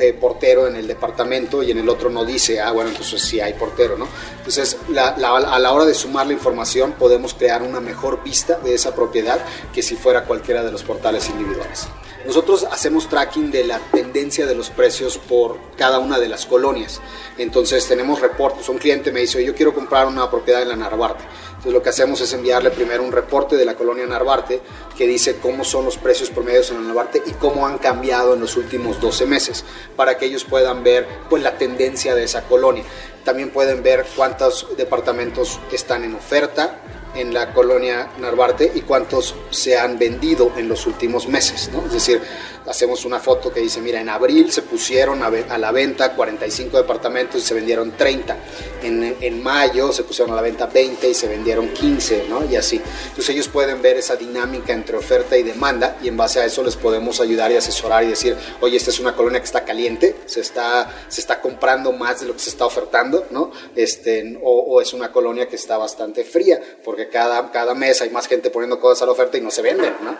eh, 0.00 0.12
portero 0.12 0.68
en 0.68 0.76
el 0.76 0.86
departamento 0.86 1.62
y 1.62 1.72
en 1.72 1.78
el 1.78 1.88
otro 1.88 2.10
no 2.10 2.24
dice, 2.24 2.60
ah, 2.60 2.70
bueno, 2.70 2.90
entonces 2.90 3.20
sí 3.20 3.40
hay 3.40 3.54
portero, 3.54 3.98
¿no? 3.98 4.08
Entonces, 4.38 4.76
a 4.96 5.18
la 5.18 5.72
hora 5.72 5.84
de 5.84 5.94
sumar 5.94 6.26
la 6.26 6.32
información 6.32 6.92
podemos 6.92 7.34
crear 7.34 7.62
una 7.62 7.80
mejor 7.80 8.22
vista 8.22 8.58
de 8.58 8.74
esa 8.74 8.94
propiedad 8.94 9.44
que 9.72 9.82
si 9.82 9.96
fuera 9.96 10.24
cualquiera 10.24 10.62
de 10.62 10.70
los 10.70 10.84
portales 10.84 11.28
individuales. 11.28 11.88
Nosotros 12.26 12.66
hacemos 12.70 13.08
tracking 13.08 13.50
de 13.50 13.64
la 13.64 13.78
tendencia 13.78 14.44
de 14.44 14.54
los 14.54 14.68
precios 14.68 15.16
por 15.16 15.58
cada 15.76 15.98
una 15.98 16.18
de 16.18 16.28
las 16.28 16.44
colonias. 16.44 17.00
Entonces 17.38 17.86
tenemos 17.88 18.20
reportes. 18.20 18.68
Un 18.68 18.76
cliente 18.76 19.10
me 19.10 19.20
dice, 19.20 19.42
yo 19.42 19.54
quiero 19.54 19.72
comprar 19.72 20.06
una 20.06 20.30
propiedad 20.30 20.60
en 20.60 20.68
la 20.68 20.76
Narvarte. 20.76 21.24
Entonces 21.48 21.72
lo 21.72 21.82
que 21.82 21.88
hacemos 21.88 22.20
es 22.20 22.32
enviarle 22.34 22.70
primero 22.70 23.02
un 23.02 23.12
reporte 23.12 23.56
de 23.56 23.64
la 23.64 23.74
colonia 23.74 24.06
Narvarte 24.06 24.60
que 24.96 25.06
dice 25.06 25.38
cómo 25.40 25.64
son 25.64 25.86
los 25.86 25.96
precios 25.96 26.28
promedios 26.28 26.70
en 26.70 26.76
la 26.76 26.88
Narvarte 26.88 27.22
y 27.24 27.32
cómo 27.32 27.66
han 27.66 27.78
cambiado 27.78 28.34
en 28.34 28.40
los 28.40 28.56
últimos 28.56 29.00
12 29.00 29.24
meses 29.24 29.64
para 29.96 30.18
que 30.18 30.26
ellos 30.26 30.44
puedan 30.44 30.82
ver 30.82 31.08
pues, 31.30 31.42
la 31.42 31.56
tendencia 31.56 32.14
de 32.14 32.24
esa 32.24 32.42
colonia. 32.42 32.84
También 33.24 33.50
pueden 33.50 33.82
ver 33.82 34.04
cuántos 34.14 34.68
departamentos 34.76 35.58
están 35.72 36.04
en 36.04 36.14
oferta, 36.14 36.80
en 37.14 37.34
la 37.34 37.52
colonia 37.52 38.10
Narvarte 38.18 38.70
y 38.74 38.82
cuántos 38.82 39.34
se 39.50 39.78
han 39.78 39.98
vendido 39.98 40.52
en 40.56 40.68
los 40.68 40.86
últimos 40.86 41.28
meses, 41.28 41.70
¿no? 41.72 41.84
Es 41.86 41.92
decir, 41.92 42.20
hacemos 42.66 43.04
una 43.04 43.18
foto 43.18 43.52
que 43.52 43.60
dice, 43.60 43.80
mira, 43.80 44.00
en 44.00 44.08
abril 44.08 44.50
se 44.52 44.62
pusieron 44.62 45.22
a, 45.22 45.58
la 45.58 45.72
venta 45.72 46.14
45 46.14 46.76
departamentos 46.76 47.42
y 47.42 47.46
se 47.46 47.54
vendieron 47.54 47.92
30. 47.92 48.36
En, 48.82 49.16
en, 49.20 49.42
mayo 49.42 49.92
se 49.92 50.04
pusieron 50.04 50.32
a 50.32 50.36
la 50.36 50.42
venta 50.42 50.66
20 50.66 51.08
y 51.08 51.14
se 51.14 51.26
vendieron 51.26 51.68
15, 51.68 52.26
¿no? 52.28 52.44
Y 52.44 52.56
así. 52.56 52.80
Entonces 53.08 53.30
ellos 53.30 53.48
pueden 53.48 53.82
ver 53.82 53.96
esa 53.96 54.16
dinámica 54.16 54.72
entre 54.72 54.96
oferta 54.96 55.36
y 55.36 55.42
demanda 55.42 55.98
y 56.02 56.08
en 56.08 56.16
base 56.16 56.40
a 56.40 56.44
eso 56.44 56.62
les 56.62 56.76
podemos 56.76 57.20
ayudar 57.20 57.50
y 57.50 57.56
asesorar 57.56 58.04
y 58.04 58.08
decir, 58.08 58.36
oye, 58.60 58.76
esta 58.76 58.90
es 58.90 59.00
una 59.00 59.16
colonia 59.16 59.40
que 59.40 59.46
está 59.46 59.64
caliente, 59.64 60.16
se 60.26 60.40
está, 60.40 60.94
se 61.08 61.20
está 61.20 61.40
comprando 61.40 61.92
más 61.92 62.20
de 62.20 62.26
lo 62.26 62.34
que 62.34 62.40
se 62.40 62.50
está 62.50 62.66
ofertando, 62.66 63.26
¿no? 63.30 63.50
Este, 63.74 64.38
o, 64.42 64.60
o 64.60 64.80
es 64.80 64.92
una 64.92 65.10
colonia 65.10 65.48
que 65.48 65.56
está 65.56 65.78
bastante 65.78 66.24
fría, 66.24 66.60
porque 66.84 66.99
cada, 67.08 67.50
cada 67.50 67.74
mes 67.74 68.00
hay 68.02 68.10
más 68.10 68.26
gente 68.28 68.50
poniendo 68.50 68.80
cosas 68.80 69.02
a 69.02 69.06
la 69.06 69.12
oferta 69.12 69.38
y 69.38 69.40
no 69.40 69.50
se 69.50 69.62
venden, 69.62 69.94
¿no? 70.02 70.16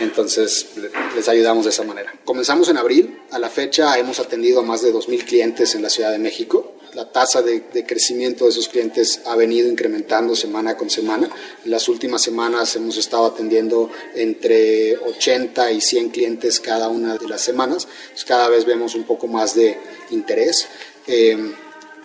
Entonces 0.00 0.68
les 1.14 1.28
ayudamos 1.28 1.64
de 1.64 1.70
esa 1.70 1.84
manera. 1.84 2.12
Comenzamos 2.24 2.68
en 2.68 2.78
abril, 2.78 3.22
a 3.30 3.38
la 3.38 3.50
fecha 3.50 3.98
hemos 3.98 4.18
atendido 4.20 4.60
a 4.60 4.62
más 4.62 4.82
de 4.82 4.92
2.000 4.92 5.24
clientes 5.24 5.74
en 5.74 5.82
la 5.82 5.90
Ciudad 5.90 6.10
de 6.10 6.18
México 6.18 6.72
la 6.94 7.10
tasa 7.10 7.40
de, 7.42 7.60
de, 7.72 7.86
crecimiento 7.86 8.44
de 8.44 8.50
esos 8.50 8.68
clientes 8.68 9.22
ha 9.24 9.34
venido 9.34 9.68
incrementando 9.68 10.36
semana 10.36 10.76
con 10.76 10.90
semana. 10.90 11.30
En 11.64 11.70
las 11.70 11.88
últimas 11.88 12.22
semanas 12.22 12.76
hemos 12.76 12.98
estado 12.98 13.26
atendiendo 13.26 13.90
entre 14.14 14.98
80 14.98 15.72
y 15.72 15.80
100 15.80 16.10
clientes 16.10 16.60
cada 16.60 16.88
una 16.88 17.16
de 17.16 17.28
las 17.28 17.40
semanas. 17.40 17.88
Cada 18.26 18.48
vez 18.48 18.66
vemos 18.66 18.94
un 18.94 19.04
poco 19.04 19.26
más 19.26 19.54
de 19.54 19.78
interés. 20.10 20.68
Eh, 21.06 21.54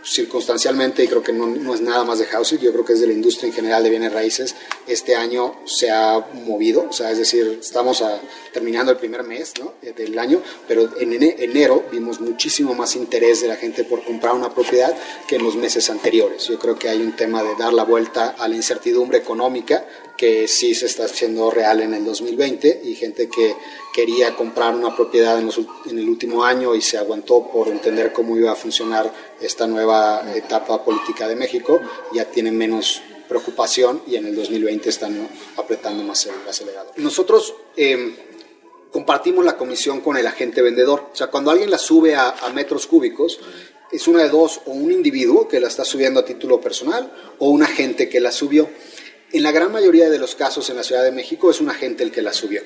circunstancialmente, 0.08 1.04
y 1.04 1.08
creo 1.08 1.22
que 1.22 1.34
no, 1.34 1.48
no, 1.48 1.76
es 1.76 1.82
nada 1.82 2.04
más 2.06 2.20
de 2.20 2.26
housing, 2.26 2.60
yo 2.60 2.72
creo 2.72 2.86
que 2.86 2.94
es 2.94 3.02
de 3.02 3.08
la 3.08 3.14
industria 3.14 3.48
en 3.48 3.54
general 3.54 3.84
de 3.84 3.90
bienes 3.90 4.14
raíces, 4.14 4.56
este 4.88 5.16
año 5.16 5.56
se 5.66 5.92
ha 5.92 6.20
movido, 6.46 6.88
o 6.90 6.94
sea, 6.94 7.12
es 7.12 7.18
decir, 7.18 7.60
estamos 7.60 8.02
a, 8.02 8.20
terminando 8.54 8.92
el 8.92 8.98
primer 8.98 9.24
mes 9.24 9.54
¿no? 9.60 9.74
Eh, 9.82 9.94
del 9.96 10.18
año, 10.18 10.42
pero 10.68 10.90
en 11.00 11.14
enero 11.14 11.86
vimos 11.92 12.22
muchísimo 12.22 12.74
más 12.74 12.96
interés 12.96 13.42
de 13.42 13.50
la 13.50 13.56
gente 13.56 13.84
por 13.84 14.04
comprar 14.04 14.34
una 14.34 14.54
propiedad 14.54 14.96
que 15.28 15.36
en 15.36 15.44
los 15.44 15.56
meses 15.56 15.90
anteriores. 15.90 16.48
Yo 16.48 16.58
creo 16.58 16.78
que 16.78 16.90
hay 16.90 17.02
un 17.02 17.16
tema 17.16 17.44
de 17.44 17.56
dar 17.56 17.74
la 17.74 17.84
vuelta 17.84 18.36
a 18.38 18.48
la 18.48 18.56
incertidumbre 18.56 19.18
económica 19.18 19.86
que 20.18 20.48
sí 20.48 20.74
se 20.74 20.88
está 20.88 21.06
haciendo 21.06 21.52
real 21.52 21.82
en 21.82 21.94
el 21.94 22.04
2020 22.04 22.82
y 22.84 22.96
gente 22.96 23.30
que 23.30 23.56
quería 23.98 24.36
comprar 24.36 24.76
una 24.76 24.96
propiedad 24.96 25.40
en, 25.40 25.48
los, 25.48 25.58
en, 25.58 25.98
el 25.98 26.08
último 26.08 26.44
año 26.44 26.76
y 26.76 26.82
se 26.82 27.00
aguantó 27.00 27.50
por 27.52 27.68
entender 27.68 28.14
cómo 28.14 28.38
iba 28.38 28.52
a 28.52 28.56
funcionar 28.56 29.12
esta 29.42 29.66
nueva 29.66 30.24
etapa 30.36 30.86
política 30.86 31.28
de 31.28 31.36
México, 31.36 31.82
ya 32.14 32.26
tienen 32.26 32.56
menos 32.56 33.02
preocupación 33.28 34.04
y 34.06 34.16
en 34.16 34.28
el 34.28 34.36
2020 34.36 34.88
están 34.88 35.28
apretando 35.56 36.04
más 36.04 36.24
el 36.28 36.36
acelerador. 36.48 36.94
Nosotros 36.98 37.56
eh, 37.76 38.38
compartimos 38.92 39.44
la 39.44 39.58
comisión 39.58 40.02
con 40.02 40.16
el 40.16 40.28
agente 40.28 40.62
vendedor, 40.62 41.10
o 41.12 41.16
sea, 41.16 41.32
cuando 41.32 41.50
alguien 41.50 41.72
la 41.72 41.80
sube 41.80 42.14
a, 42.14 42.30
a 42.30 42.54
metros 42.54 42.86
cúbicos, 42.86 43.40
es 43.92 44.08
una 44.08 44.22
de 44.22 44.30
dos, 44.30 44.62
o 44.68 44.74
un 44.74 44.92
individuo 44.92 45.48
que 45.48 45.60
la 45.60 45.70
está 45.70 45.84
subiendo 45.84 46.20
a 46.20 46.26
título 46.26 46.62
personal 46.62 47.12
o 47.40 47.50
un 47.50 47.64
agente 47.64 48.10
que 48.10 48.20
la 48.20 48.32
subió. 48.32 48.70
En 49.32 49.42
la 49.42 49.52
gran 49.52 49.72
mayoría 49.72 50.08
de 50.12 50.20
los 50.20 50.36
casos 50.36 50.70
en 50.70 50.76
la 50.76 50.84
Ciudad 50.84 51.04
de 51.04 51.12
México 51.12 51.50
es 51.50 51.60
un 51.62 51.72
agente 51.72 52.04
el 52.04 52.12
que 52.12 52.22
la 52.22 52.32
subió. 52.32 52.62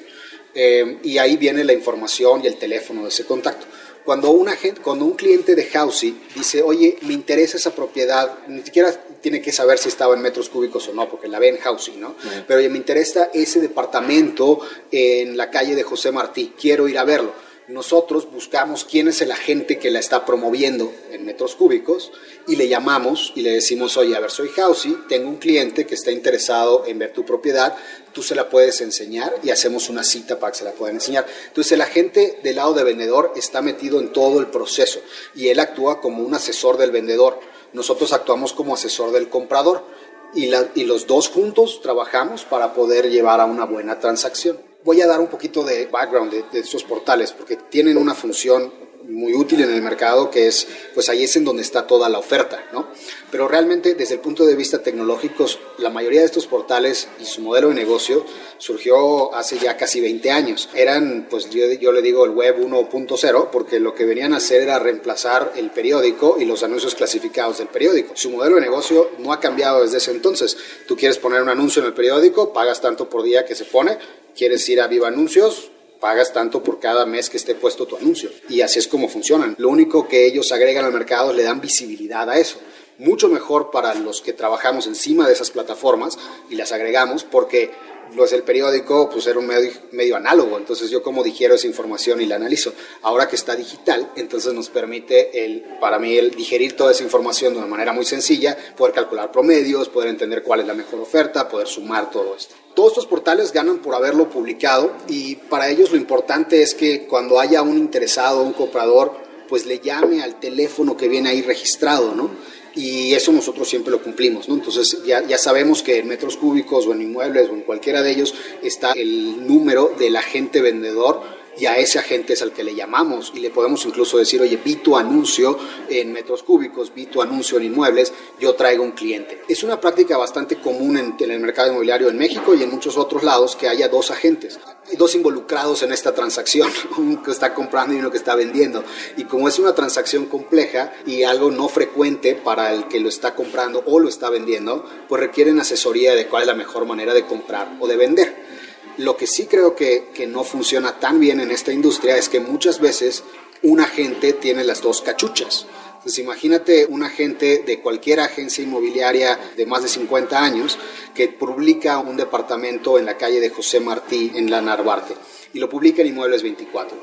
Eh, 0.53 0.99
y 1.03 1.17
ahí 1.17 1.37
viene 1.37 1.63
la 1.63 1.73
información 1.73 2.41
y 2.43 2.47
el 2.47 2.57
teléfono 2.57 3.03
de 3.03 3.09
ese 3.09 3.25
contacto. 3.25 3.65
Cuando, 4.03 4.31
una 4.31 4.53
gente, 4.53 4.81
cuando 4.81 5.05
un 5.05 5.13
cliente 5.13 5.55
de 5.55 5.65
Housing 5.65 6.19
dice, 6.35 6.63
oye, 6.63 6.97
me 7.03 7.13
interesa 7.13 7.57
esa 7.57 7.75
propiedad, 7.75 8.39
ni 8.47 8.63
siquiera 8.63 8.91
tiene 9.21 9.41
que 9.41 9.51
saber 9.51 9.77
si 9.77 9.89
estaba 9.89 10.15
en 10.15 10.21
metros 10.21 10.49
cúbicos 10.49 10.87
o 10.87 10.93
no, 10.93 11.07
porque 11.07 11.27
la 11.27 11.37
ve 11.37 11.49
en 11.49 11.57
Housing, 11.57 11.99
¿no? 11.99 12.15
Pero 12.47 12.59
oye, 12.59 12.69
me 12.69 12.77
interesa 12.77 13.29
ese 13.31 13.61
departamento 13.61 14.59
en 14.91 15.37
la 15.37 15.51
calle 15.51 15.75
de 15.75 15.83
José 15.83 16.11
Martí, 16.11 16.53
quiero 16.59 16.87
ir 16.87 16.97
a 16.97 17.03
verlo 17.03 17.50
nosotros 17.67 18.29
buscamos 18.31 18.83
quién 18.83 19.07
es 19.07 19.21
el 19.21 19.31
agente 19.31 19.79
que 19.79 19.91
la 19.91 19.99
está 19.99 20.25
promoviendo 20.25 20.91
en 21.11 21.25
metros 21.25 21.55
cúbicos 21.55 22.11
y 22.47 22.55
le 22.55 22.67
llamamos 22.67 23.31
y 23.35 23.41
le 23.41 23.51
decimos, 23.51 23.97
oye, 23.97 24.15
a 24.15 24.19
ver, 24.19 24.31
soy 24.31 24.49
Housey, 24.49 24.97
tengo 25.07 25.29
un 25.29 25.37
cliente 25.37 25.85
que 25.85 25.95
está 25.95 26.11
interesado 26.11 26.85
en 26.85 26.99
ver 26.99 27.13
tu 27.13 27.23
propiedad, 27.23 27.75
tú 28.13 28.23
se 28.23 28.35
la 28.35 28.49
puedes 28.49 28.81
enseñar 28.81 29.33
y 29.43 29.51
hacemos 29.51 29.89
una 29.89 30.03
cita 30.03 30.39
para 30.39 30.51
que 30.51 30.59
se 30.59 30.65
la 30.65 30.71
puedan 30.71 30.95
enseñar. 30.95 31.25
Entonces 31.47 31.71
el 31.71 31.81
agente 31.81 32.39
del 32.43 32.57
lado 32.57 32.73
de 32.73 32.83
vendedor 32.83 33.33
está 33.35 33.61
metido 33.61 33.99
en 33.99 34.11
todo 34.11 34.39
el 34.39 34.47
proceso 34.47 34.99
y 35.35 35.49
él 35.49 35.59
actúa 35.59 36.01
como 36.01 36.23
un 36.23 36.33
asesor 36.33 36.77
del 36.77 36.91
vendedor. 36.91 37.39
Nosotros 37.73 38.11
actuamos 38.11 38.53
como 38.53 38.73
asesor 38.73 39.11
del 39.11 39.29
comprador 39.29 39.85
y 40.33 40.47
los 40.83 41.07
dos 41.07 41.29
juntos 41.29 41.81
trabajamos 41.81 42.43
para 42.43 42.73
poder 42.73 43.09
llevar 43.09 43.39
a 43.39 43.45
una 43.45 43.65
buena 43.65 43.99
transacción 43.99 44.70
voy 44.83 45.01
a 45.01 45.07
dar 45.07 45.19
un 45.19 45.27
poquito 45.27 45.63
de 45.63 45.85
background 45.87 46.31
de, 46.31 46.43
de 46.51 46.59
estos 46.59 46.83
portales, 46.83 47.31
porque 47.31 47.57
tienen 47.57 47.97
una 47.97 48.13
función 48.13 48.71
muy 49.07 49.33
útil 49.33 49.61
en 49.61 49.71
el 49.71 49.81
mercado, 49.81 50.29
que 50.29 50.47
es, 50.47 50.67
pues 50.93 51.09
ahí 51.09 51.23
es 51.23 51.35
en 51.35 51.43
donde 51.43 51.61
está 51.61 51.87
toda 51.87 52.09
la 52.09 52.19
oferta, 52.19 52.63
¿no? 52.71 52.87
Pero 53.29 53.47
realmente, 53.47 53.95
desde 53.95 54.15
el 54.15 54.19
punto 54.19 54.45
de 54.45 54.55
vista 54.55 54.81
tecnológico, 54.81 55.45
la 55.77 55.89
mayoría 55.89 56.21
de 56.21 56.25
estos 56.25 56.47
portales 56.47 57.07
y 57.19 57.25
su 57.25 57.41
modelo 57.41 57.69
de 57.69 57.75
negocio 57.75 58.25
surgió 58.57 59.33
hace 59.33 59.57
ya 59.57 59.77
casi 59.77 60.01
20 60.01 60.31
años. 60.31 60.69
Eran, 60.73 61.27
pues 61.29 61.49
yo, 61.49 61.65
yo 61.73 61.91
le 61.91 62.01
digo 62.01 62.25
el 62.25 62.31
web 62.31 62.59
1.0, 62.59 63.49
porque 63.51 63.79
lo 63.79 63.93
que 63.93 64.05
venían 64.05 64.33
a 64.33 64.37
hacer 64.37 64.61
era 64.61 64.79
reemplazar 64.79 65.53
el 65.55 65.71
periódico 65.71 66.37
y 66.39 66.45
los 66.45 66.63
anuncios 66.63 66.95
clasificados 66.95 67.59
del 67.59 67.67
periódico. 67.67 68.15
Su 68.15 68.29
modelo 68.29 68.55
de 68.55 68.61
negocio 68.61 69.11
no 69.19 69.33
ha 69.33 69.39
cambiado 69.39 69.81
desde 69.81 69.97
ese 69.97 70.11
entonces. 70.11 70.57
Tú 70.87 70.95
quieres 70.95 71.17
poner 71.17 71.41
un 71.41 71.49
anuncio 71.49 71.81
en 71.81 71.87
el 71.87 71.93
periódico, 71.93 72.53
pagas 72.53 72.81
tanto 72.81 73.09
por 73.09 73.23
día 73.23 73.45
que 73.45 73.55
se 73.55 73.65
pone, 73.65 73.97
quieres 74.35 74.67
ir 74.69 74.81
a 74.81 74.87
Viva 74.87 75.07
Anuncios, 75.07 75.71
pagas 75.99 76.33
tanto 76.33 76.63
por 76.63 76.79
cada 76.79 77.05
mes 77.05 77.29
que 77.29 77.37
esté 77.37 77.55
puesto 77.55 77.85
tu 77.85 77.95
anuncio. 77.95 78.29
Y 78.49 78.61
así 78.61 78.79
es 78.79 78.87
como 78.87 79.07
funcionan. 79.07 79.55
Lo 79.57 79.69
único 79.69 80.07
que 80.07 80.25
ellos 80.25 80.51
agregan 80.51 80.83
al 80.83 80.91
mercado 80.91 81.31
es 81.31 81.37
le 81.37 81.43
dan 81.43 81.61
visibilidad 81.61 82.29
a 82.29 82.37
eso. 82.37 82.57
Mucho 82.97 83.29
mejor 83.29 83.71
para 83.71 83.93
los 83.93 84.21
que 84.21 84.33
trabajamos 84.33 84.87
encima 84.87 85.27
de 85.27 85.33
esas 85.33 85.51
plataformas 85.51 86.17
y 86.49 86.55
las 86.55 86.71
agregamos 86.71 87.23
porque 87.23 87.71
pues 88.15 88.33
el 88.33 88.43
periódico 88.43 89.09
pues 89.09 89.27
era 89.27 89.39
un 89.39 89.47
medio, 89.47 89.71
medio, 89.91 90.15
análogo, 90.15 90.57
entonces 90.57 90.89
yo 90.89 91.01
como 91.01 91.23
digiero 91.23 91.55
esa 91.55 91.67
información 91.67 92.21
y 92.21 92.25
la 92.25 92.35
analizo. 92.35 92.73
Ahora 93.01 93.27
que 93.27 93.35
está 93.35 93.55
digital, 93.55 94.11
entonces 94.15 94.53
nos 94.53 94.69
permite 94.69 95.45
el, 95.45 95.63
para 95.79 95.99
mí 95.99 96.17
el 96.17 96.31
digerir 96.31 96.75
toda 96.75 96.91
esa 96.91 97.03
información 97.03 97.53
de 97.53 97.59
una 97.59 97.67
manera 97.67 97.93
muy 97.93 98.05
sencilla, 98.05 98.57
poder 98.75 98.93
calcular 98.93 99.31
promedios, 99.31 99.89
poder 99.89 100.09
entender 100.09 100.43
cuál 100.43 100.61
es 100.61 100.67
la 100.67 100.73
mejor 100.73 100.99
oferta, 100.99 101.47
poder 101.47 101.67
sumar 101.67 102.09
todo 102.09 102.35
esto. 102.35 102.55
Todos 102.73 102.91
estos 102.91 103.07
portales 103.07 103.51
ganan 103.51 103.79
por 103.79 103.95
haberlo 103.95 104.29
publicado 104.29 104.93
y 105.07 105.35
para 105.35 105.69
ellos 105.69 105.91
lo 105.91 105.97
importante 105.97 106.61
es 106.61 106.73
que 106.73 107.05
cuando 107.05 107.39
haya 107.39 107.61
un 107.61 107.77
interesado, 107.77 108.43
un 108.43 108.53
comprador, 108.53 109.13
pues 109.49 109.65
le 109.65 109.79
llame 109.79 110.23
al 110.23 110.39
teléfono 110.39 110.95
que 110.95 111.09
viene 111.09 111.29
ahí 111.29 111.41
registrado, 111.41 112.15
¿no? 112.15 112.31
Y 112.75 113.13
eso 113.13 113.31
nosotros 113.31 113.67
siempre 113.67 113.91
lo 113.91 114.01
cumplimos, 114.01 114.47
¿no? 114.47 114.55
Entonces 114.55 115.03
ya, 115.05 115.25
ya 115.25 115.37
sabemos 115.37 115.83
que 115.83 115.99
en 115.99 116.07
metros 116.07 116.37
cúbicos 116.37 116.87
o 116.87 116.93
en 116.93 117.01
inmuebles 117.01 117.49
o 117.49 117.53
en 117.53 117.61
cualquiera 117.61 118.01
de 118.01 118.11
ellos 118.11 118.33
está 118.61 118.91
el 118.93 119.45
número 119.47 119.93
del 119.97 120.15
agente 120.15 120.61
vendedor 120.61 121.40
y 121.57 121.65
a 121.65 121.77
ese 121.77 121.99
agente 121.99 122.33
es 122.33 122.41
al 122.41 122.53
que 122.53 122.63
le 122.63 122.73
llamamos 122.73 123.31
y 123.35 123.39
le 123.39 123.49
podemos 123.49 123.85
incluso 123.85 124.17
decir, 124.17 124.41
oye, 124.41 124.57
vi 124.63 124.77
tu 124.77 124.97
anuncio 124.97 125.57
en 125.89 126.11
metros 126.11 126.43
cúbicos, 126.43 126.93
vi 126.93 127.07
tu 127.07 127.21
anuncio 127.21 127.57
en 127.57 127.65
inmuebles, 127.65 128.13
yo 128.39 128.55
traigo 128.55 128.83
un 128.83 128.91
cliente. 128.91 129.41
Es 129.47 129.63
una 129.63 129.79
práctica 129.79 130.17
bastante 130.17 130.57
común 130.57 130.97
en, 130.97 131.31
el 131.31 131.39
mercado 131.39 131.69
inmobiliario 131.69 132.09
en 132.09 132.17
México 132.17 132.55
y 132.55 132.63
en 132.63 132.69
muchos 132.69 132.97
otros 132.97 133.23
lados 133.23 133.55
que 133.55 133.67
haya 133.67 133.89
dos 133.89 134.11
agentes, 134.11 134.59
dos 134.97 135.13
involucrados 135.15 135.83
en 135.83 135.91
esta 135.91 136.13
transacción, 136.13 136.69
uno 136.97 137.21
que 137.21 137.31
está 137.31 137.53
comprando 137.53 137.93
y 137.93 137.99
uno 137.99 138.11
que 138.11 138.17
está 138.17 138.35
vendiendo. 138.35 138.83
Y 139.17 139.25
como 139.25 139.47
es 139.47 139.59
una 139.59 139.75
transacción 139.75 140.25
compleja 140.25 140.93
y 141.05 141.23
algo 141.23 141.51
no 141.51 141.67
frecuente 141.67 142.35
para 142.35 142.73
el 142.73 142.87
que 142.87 142.99
lo 142.99 143.09
está 143.09 143.35
comprando 143.35 143.83
o 143.85 143.99
lo 143.99 144.07
está 144.07 144.29
vendiendo, 144.29 144.85
pues 145.07 145.21
requieren 145.21 145.59
asesoría 145.59 146.15
de 146.15 146.27
cuál 146.27 146.43
es 146.43 146.47
la 146.47 146.55
mejor 146.55 146.85
manera 146.85 147.13
de 147.13 147.25
comprar 147.25 147.75
o 147.79 147.87
de 147.87 147.97
vender. 147.97 148.50
Lo 148.97 149.17
que 149.17 149.27
sí 149.27 149.45
creo 149.45 149.75
que, 149.75 150.09
que, 150.13 150.27
no 150.27 150.43
funciona 150.43 150.99
tan 150.99 151.19
bien 151.19 151.39
en 151.39 151.51
esta 151.51 151.71
industria 151.71 152.17
es 152.17 152.29
que 152.29 152.39
muchas 152.39 152.79
veces 152.79 153.23
un 153.63 153.79
agente 153.79 154.33
tiene 154.33 154.63
las 154.63 154.81
dos 154.81 155.01
cachuchas. 155.01 155.65
Entonces 156.01 156.19
imagínate 156.19 156.87
un 156.87 157.03
agente 157.03 157.63
de 157.63 157.79
cualquier 157.79 158.21
agencia 158.21 158.63
inmobiliaria 158.63 159.39
de 159.55 159.67
más 159.67 159.83
de 159.83 159.87
50 159.87 160.43
años 160.43 160.79
que 161.13 161.27
publica 161.27 161.99
un 161.99 162.17
departamento 162.17 162.97
en 162.97 163.05
la 163.05 163.17
calle 163.17 163.39
de 163.39 163.51
José 163.51 163.79
Martí 163.79 164.31
en 164.33 164.49
la 164.49 164.61
Narvarte 164.61 165.13
y 165.53 165.59
lo 165.59 165.69
publica 165.69 166.01
en 166.01 166.07
Inmuebles 166.07 166.41
24 166.41 166.97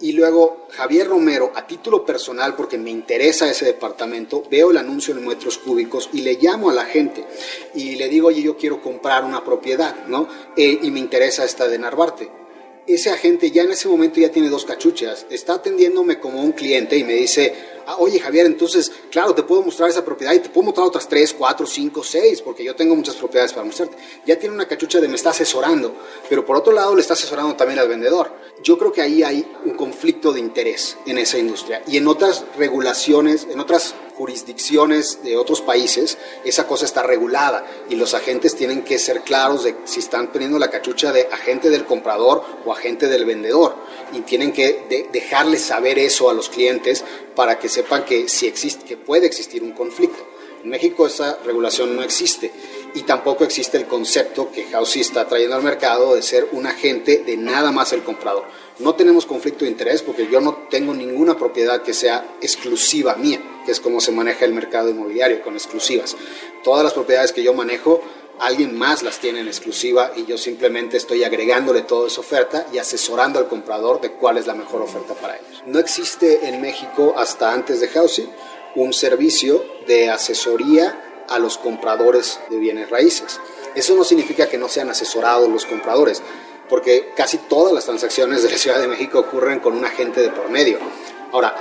y 0.00 0.12
luego 0.12 0.66
Javier 0.70 1.08
Romero, 1.08 1.52
a 1.54 1.66
título 1.66 2.04
personal, 2.04 2.54
porque 2.54 2.78
me 2.78 2.90
interesa 2.90 3.50
ese 3.50 3.64
departamento, 3.64 4.42
veo 4.50 4.70
el 4.70 4.76
anuncio 4.76 5.14
en 5.14 5.26
metros 5.26 5.58
cúbicos 5.58 6.10
y 6.12 6.22
le 6.22 6.34
llamo 6.34 6.70
a 6.70 6.74
la 6.74 6.84
gente 6.84 7.24
y 7.74 7.96
le 7.96 8.08
digo, 8.08 8.28
oye, 8.28 8.42
yo 8.42 8.56
quiero 8.56 8.82
comprar 8.82 9.24
una 9.24 9.44
propiedad, 9.44 10.06
¿no? 10.06 10.28
Eh, 10.56 10.80
y 10.82 10.90
me 10.90 11.00
interesa 11.00 11.44
esta 11.44 11.68
de 11.68 11.78
Narvarte. 11.78 12.45
Ese 12.86 13.10
agente 13.10 13.50
ya 13.50 13.62
en 13.62 13.72
ese 13.72 13.88
momento 13.88 14.20
ya 14.20 14.30
tiene 14.30 14.48
dos 14.48 14.64
cachuchas, 14.64 15.26
está 15.28 15.54
atendiéndome 15.54 16.20
como 16.20 16.40
un 16.40 16.52
cliente 16.52 16.96
y 16.96 17.02
me 17.02 17.14
dice, 17.14 17.52
ah, 17.84 17.96
oye 17.98 18.20
Javier, 18.20 18.46
entonces, 18.46 18.92
claro, 19.10 19.34
te 19.34 19.42
puedo 19.42 19.62
mostrar 19.62 19.90
esa 19.90 20.04
propiedad 20.04 20.32
y 20.32 20.38
te 20.38 20.50
puedo 20.50 20.66
mostrar 20.66 20.86
otras 20.86 21.08
tres, 21.08 21.34
cuatro, 21.36 21.66
cinco, 21.66 22.04
seis, 22.04 22.40
porque 22.42 22.62
yo 22.62 22.76
tengo 22.76 22.94
muchas 22.94 23.16
propiedades 23.16 23.52
para 23.52 23.64
mostrarte. 23.64 23.96
Ya 24.24 24.38
tiene 24.38 24.54
una 24.54 24.68
cachucha 24.68 25.00
de 25.00 25.08
me 25.08 25.16
está 25.16 25.30
asesorando, 25.30 25.94
pero 26.28 26.46
por 26.46 26.56
otro 26.56 26.72
lado 26.72 26.94
le 26.94 27.00
está 27.00 27.14
asesorando 27.14 27.56
también 27.56 27.80
al 27.80 27.88
vendedor. 27.88 28.30
Yo 28.62 28.78
creo 28.78 28.92
que 28.92 29.02
ahí 29.02 29.24
hay 29.24 29.44
un 29.64 29.74
conflicto 29.74 30.32
de 30.32 30.38
interés 30.38 30.96
en 31.06 31.18
esa 31.18 31.38
industria 31.38 31.82
y 31.88 31.96
en 31.96 32.06
otras 32.06 32.44
regulaciones, 32.56 33.48
en 33.50 33.58
otras 33.58 33.94
jurisdicciones 34.16 35.22
de 35.22 35.36
otros 35.36 35.60
países, 35.60 36.16
esa 36.44 36.66
cosa 36.66 36.86
está 36.86 37.02
regulada 37.02 37.66
y 37.90 37.96
los 37.96 38.14
agentes 38.14 38.56
tienen 38.56 38.82
que 38.82 38.98
ser 38.98 39.20
claros 39.20 39.64
de 39.64 39.76
si 39.84 40.00
están 40.00 40.32
teniendo 40.32 40.58
la 40.58 40.70
cachucha 40.70 41.12
de 41.12 41.28
agente 41.30 41.70
del 41.70 41.84
comprador 41.84 42.42
o 42.64 42.72
agente 42.72 43.08
del 43.08 43.24
vendedor 43.24 43.76
y 44.12 44.20
tienen 44.20 44.52
que 44.52 44.84
de, 44.88 45.08
dejarles 45.12 45.62
saber 45.62 45.98
eso 45.98 46.30
a 46.30 46.34
los 46.34 46.48
clientes 46.48 47.04
para 47.34 47.58
que 47.58 47.68
sepan 47.68 48.04
que, 48.04 48.28
si 48.28 48.46
existe, 48.46 48.84
que 48.84 48.96
puede 48.96 49.26
existir 49.26 49.62
un 49.62 49.72
conflicto. 49.72 50.26
En 50.64 50.70
México 50.70 51.06
esa 51.06 51.38
regulación 51.44 51.94
no 51.94 52.02
existe 52.02 52.50
y 52.96 53.02
tampoco 53.02 53.44
existe 53.44 53.76
el 53.76 53.84
concepto 53.84 54.50
que 54.50 54.64
Housey 54.64 55.02
está 55.02 55.28
trayendo 55.28 55.54
al 55.54 55.62
mercado 55.62 56.14
de 56.14 56.22
ser 56.22 56.48
un 56.52 56.66
agente 56.66 57.18
de 57.18 57.36
nada 57.36 57.70
más 57.70 57.92
el 57.92 58.02
comprador. 58.02 58.44
No 58.78 58.94
tenemos 58.94 59.26
conflicto 59.26 59.66
de 59.66 59.70
interés 59.70 60.00
porque 60.00 60.28
yo 60.28 60.40
no 60.40 60.66
tengo 60.70 60.94
ninguna 60.94 61.36
propiedad 61.36 61.82
que 61.82 61.92
sea 61.92 62.36
exclusiva 62.40 63.14
mía, 63.16 63.38
que 63.66 63.72
es 63.72 63.80
como 63.80 64.00
se 64.00 64.12
maneja 64.12 64.46
el 64.46 64.54
mercado 64.54 64.88
inmobiliario, 64.88 65.42
con 65.42 65.52
exclusivas. 65.52 66.16
Todas 66.64 66.84
las 66.84 66.94
propiedades 66.94 67.32
que 67.32 67.42
yo 67.42 67.52
manejo 67.52 68.00
alguien 68.38 68.74
más 68.74 69.02
las 69.02 69.18
tiene 69.18 69.40
en 69.40 69.48
exclusiva 69.48 70.12
y 70.16 70.24
yo 70.24 70.38
simplemente 70.38 70.96
estoy 70.96 71.22
agregándole 71.22 71.82
toda 71.82 72.08
esa 72.08 72.22
oferta 72.22 72.66
y 72.72 72.78
asesorando 72.78 73.38
al 73.38 73.46
comprador 73.46 74.00
de 74.00 74.12
cuál 74.12 74.38
es 74.38 74.46
la 74.46 74.54
mejor 74.54 74.80
oferta 74.80 75.12
para 75.12 75.36
ellos. 75.36 75.62
No 75.66 75.78
existe 75.78 76.48
en 76.48 76.62
México 76.62 77.12
hasta 77.14 77.52
antes 77.52 77.78
de 77.80 77.88
Housing 77.88 78.30
un 78.74 78.94
servicio 78.94 79.62
de 79.86 80.08
asesoría 80.08 81.05
a 81.28 81.38
los 81.38 81.58
compradores 81.58 82.40
de 82.50 82.58
bienes 82.58 82.90
raíces. 82.90 83.40
Eso 83.74 83.94
no 83.94 84.04
significa 84.04 84.48
que 84.48 84.58
no 84.58 84.68
sean 84.68 84.90
asesorados 84.90 85.48
los 85.48 85.66
compradores, 85.66 86.22
porque 86.68 87.12
casi 87.16 87.38
todas 87.38 87.72
las 87.72 87.84
transacciones 87.84 88.42
de 88.42 88.50
la 88.50 88.58
Ciudad 88.58 88.80
de 88.80 88.88
México 88.88 89.20
ocurren 89.20 89.60
con 89.60 89.76
un 89.76 89.84
agente 89.84 90.20
de 90.20 90.30
por 90.30 90.50
medio. 90.50 90.78
Ahora, 91.32 91.54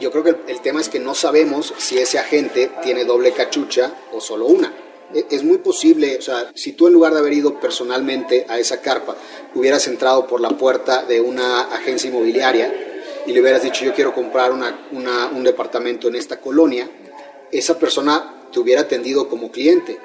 yo 0.00 0.10
creo 0.10 0.24
que 0.24 0.36
el, 0.46 0.60
tema 0.60 0.80
es 0.80 0.88
que 0.88 0.98
no 0.98 1.14
sabemos 1.14 1.72
si 1.78 1.98
ese 1.98 2.18
agente 2.18 2.72
tiene 2.82 3.04
doble 3.04 3.32
cachucha 3.32 3.92
o 4.12 4.20
solo 4.20 4.46
una 4.46 4.72
e, 5.14 5.26
es 5.30 5.42
muy 5.42 5.58
posible, 5.58 6.18
o 6.18 6.22
sea, 6.22 6.50
si 6.54 6.72
tú 6.72 6.86
en 6.86 6.92
lugar 6.92 7.12
de 7.12 7.20
haber 7.20 7.32
ido 7.32 7.58
personalmente 7.58 8.46
a 8.48 8.58
esa 8.58 8.80
carpa, 8.80 9.16
hubieras 9.54 9.86
entrado 9.88 10.26
por 10.26 10.40
la 10.40 10.50
puerta 10.50 11.04
de 11.04 11.20
una 11.20 11.62
agencia 11.74 12.08
inmobiliaria 12.08 12.72
y 13.26 13.32
le 13.32 13.40
hubieras 13.40 13.62
dicho 13.62 13.84
yo 13.84 13.94
quiero 13.94 14.14
comprar 14.14 14.52
una, 14.52 14.86
un 15.32 15.44
departamento 15.44 16.08
en 16.08 16.16
esta 16.16 16.40
colonia, 16.40 16.88
esa 17.50 17.78
persona 17.78 18.41
te 18.52 18.60
hubiera 18.60 18.82
atendido 18.82 19.28
como 19.28 19.50
cliente 19.50 19.98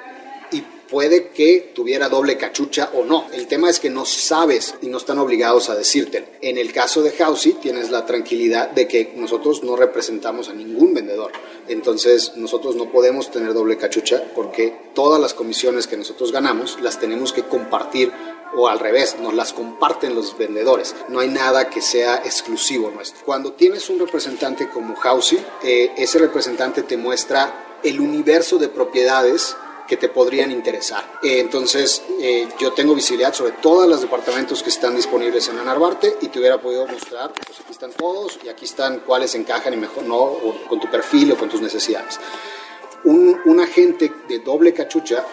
puede 0.88 1.28
que 1.28 1.72
tuviera 1.74 2.08
doble 2.08 2.36
cachucha 2.36 2.90
o 2.94 3.04
no. 3.04 3.26
El 3.32 3.46
tema 3.46 3.70
es 3.70 3.78
que 3.78 3.90
no 3.90 4.04
sabes 4.04 4.74
y 4.80 4.86
no 4.86 4.96
están 4.96 5.18
obligados 5.18 5.68
a 5.68 5.76
decírtelo. 5.76 6.26
En 6.40 6.58
el 6.58 6.72
caso 6.72 7.02
de 7.02 7.12
Housey 7.12 7.54
tienes 7.54 7.90
la 7.90 8.06
tranquilidad 8.06 8.70
de 8.70 8.88
que 8.88 9.12
nosotros 9.16 9.62
no 9.62 9.76
representamos 9.76 10.48
a 10.48 10.54
ningún 10.54 10.94
vendedor. 10.94 11.32
Entonces 11.68 12.32
nosotros 12.36 12.76
no 12.76 12.90
podemos 12.90 13.30
tener 13.30 13.52
doble 13.54 13.76
cachucha 13.76 14.22
porque 14.34 14.74
todas 14.94 15.20
las 15.20 15.34
comisiones 15.34 15.86
que 15.86 15.96
nosotros 15.96 16.32
ganamos 16.32 16.80
las 16.80 16.98
tenemos 16.98 17.32
que 17.32 17.42
compartir 17.42 18.10
o 18.56 18.66
al 18.66 18.78
revés, 18.78 19.18
nos 19.20 19.34
las 19.34 19.52
comparten 19.52 20.14
los 20.14 20.38
vendedores. 20.38 20.96
No 21.08 21.20
hay 21.20 21.28
nada 21.28 21.68
que 21.68 21.82
sea 21.82 22.22
exclusivo 22.24 22.90
nuestro. 22.90 23.22
Cuando 23.26 23.52
tienes 23.52 23.90
un 23.90 23.98
representante 23.98 24.70
como 24.70 24.96
Housey, 24.96 25.38
eh, 25.62 25.92
ese 25.98 26.18
representante 26.18 26.82
te 26.82 26.96
muestra 26.96 27.67
el 27.82 28.00
universo 28.00 28.58
de 28.58 28.68
propiedades 28.68 29.56
que 29.88 29.96
te 29.96 30.08
podrían 30.08 30.50
interesar. 30.52 31.18
Eh, 31.22 31.40
entonces, 31.40 32.02
eh, 32.20 32.46
yo 32.60 32.72
tengo 32.74 32.94
visibilidad 32.94 33.32
sobre 33.32 33.52
todos 33.52 33.88
los 33.88 34.02
departamentos 34.02 34.62
que 34.62 34.68
están 34.68 34.94
disponibles 34.94 35.48
en 35.48 35.56
la 35.56 35.98
y 36.20 36.28
te 36.28 36.38
hubiera 36.38 36.60
podido 36.60 36.86
mostrar, 36.86 37.32
pues 37.32 37.58
aquí 37.60 37.72
están 37.72 37.92
todos 37.92 38.38
y 38.44 38.48
aquí 38.48 38.66
están 38.66 39.00
cuáles 39.00 39.34
encajan 39.34 39.72
y 39.72 39.78
mejor 39.78 40.04
no, 40.04 40.36
con 40.68 40.78
tu 40.78 40.90
perfil 40.90 41.32
o 41.32 41.36
con 41.36 41.48
tus 41.48 41.62
necesidades. 41.62 42.20
Un, 43.04 43.40
un 43.46 43.60
agente 43.60 44.12
de 44.28 44.40
doble 44.40 44.74
cachucha 44.74 45.24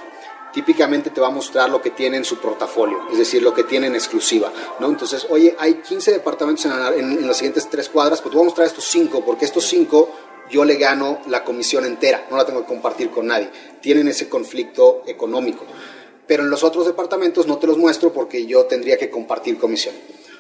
típicamente 0.54 1.10
te 1.10 1.20
va 1.20 1.28
a 1.28 1.32
mostrar 1.32 1.70
lo 1.70 1.82
que 1.82 1.90
tiene 1.90 2.16
en 2.16 2.24
su 2.24 2.38
portafolio, 2.38 3.10
es 3.12 3.18
decir, 3.18 3.44
lo 3.44 3.54
que 3.54 3.66
tiene 3.66 3.88
en 3.88 3.96
exclusiva, 3.96 4.54
¿no? 4.80 4.88
Entonces, 4.88 5.28
oye, 5.30 5.54
hay 5.60 5.82
15 5.82 6.14
departamentos 6.14 6.64
en, 6.64 6.72
en, 6.72 7.18
en 7.18 7.28
las 7.28 7.36
siguientes 7.36 7.70
tres 7.70 7.90
cuadras, 7.90 8.22
pues 8.22 8.32
te 8.32 8.38
voy 8.38 8.46
a 8.46 8.46
mostrar 8.46 8.66
estos 8.66 8.86
cinco, 8.86 9.22
porque 9.26 9.44
estos 9.44 9.66
cinco 9.66 10.10
yo 10.50 10.66
le 10.66 10.76
gano 10.76 11.20
la 11.28 11.44
comisión 11.44 11.86
entera, 11.86 12.28
no 12.30 12.38
la 12.38 12.46
tengo 12.46 12.62
que 12.62 12.68
compartir 12.68 13.10
con 13.10 13.28
nadie. 13.28 13.50
Tienen 13.82 14.08
ese 14.08 14.30
conflicto 14.30 15.04
económico. 15.08 15.66
Pero 16.28 16.44
en 16.44 16.50
los 16.50 16.64
otros 16.64 16.86
departamentos 16.86 17.48
no 17.48 17.58
te 17.58 17.68
los 17.68 17.78
muestro 17.78 18.12
porque 18.12 18.46
yo 18.46 18.66
tendría 18.66 18.98
que 18.98 19.10
compartir 19.10 19.58
comisión. 19.58 19.94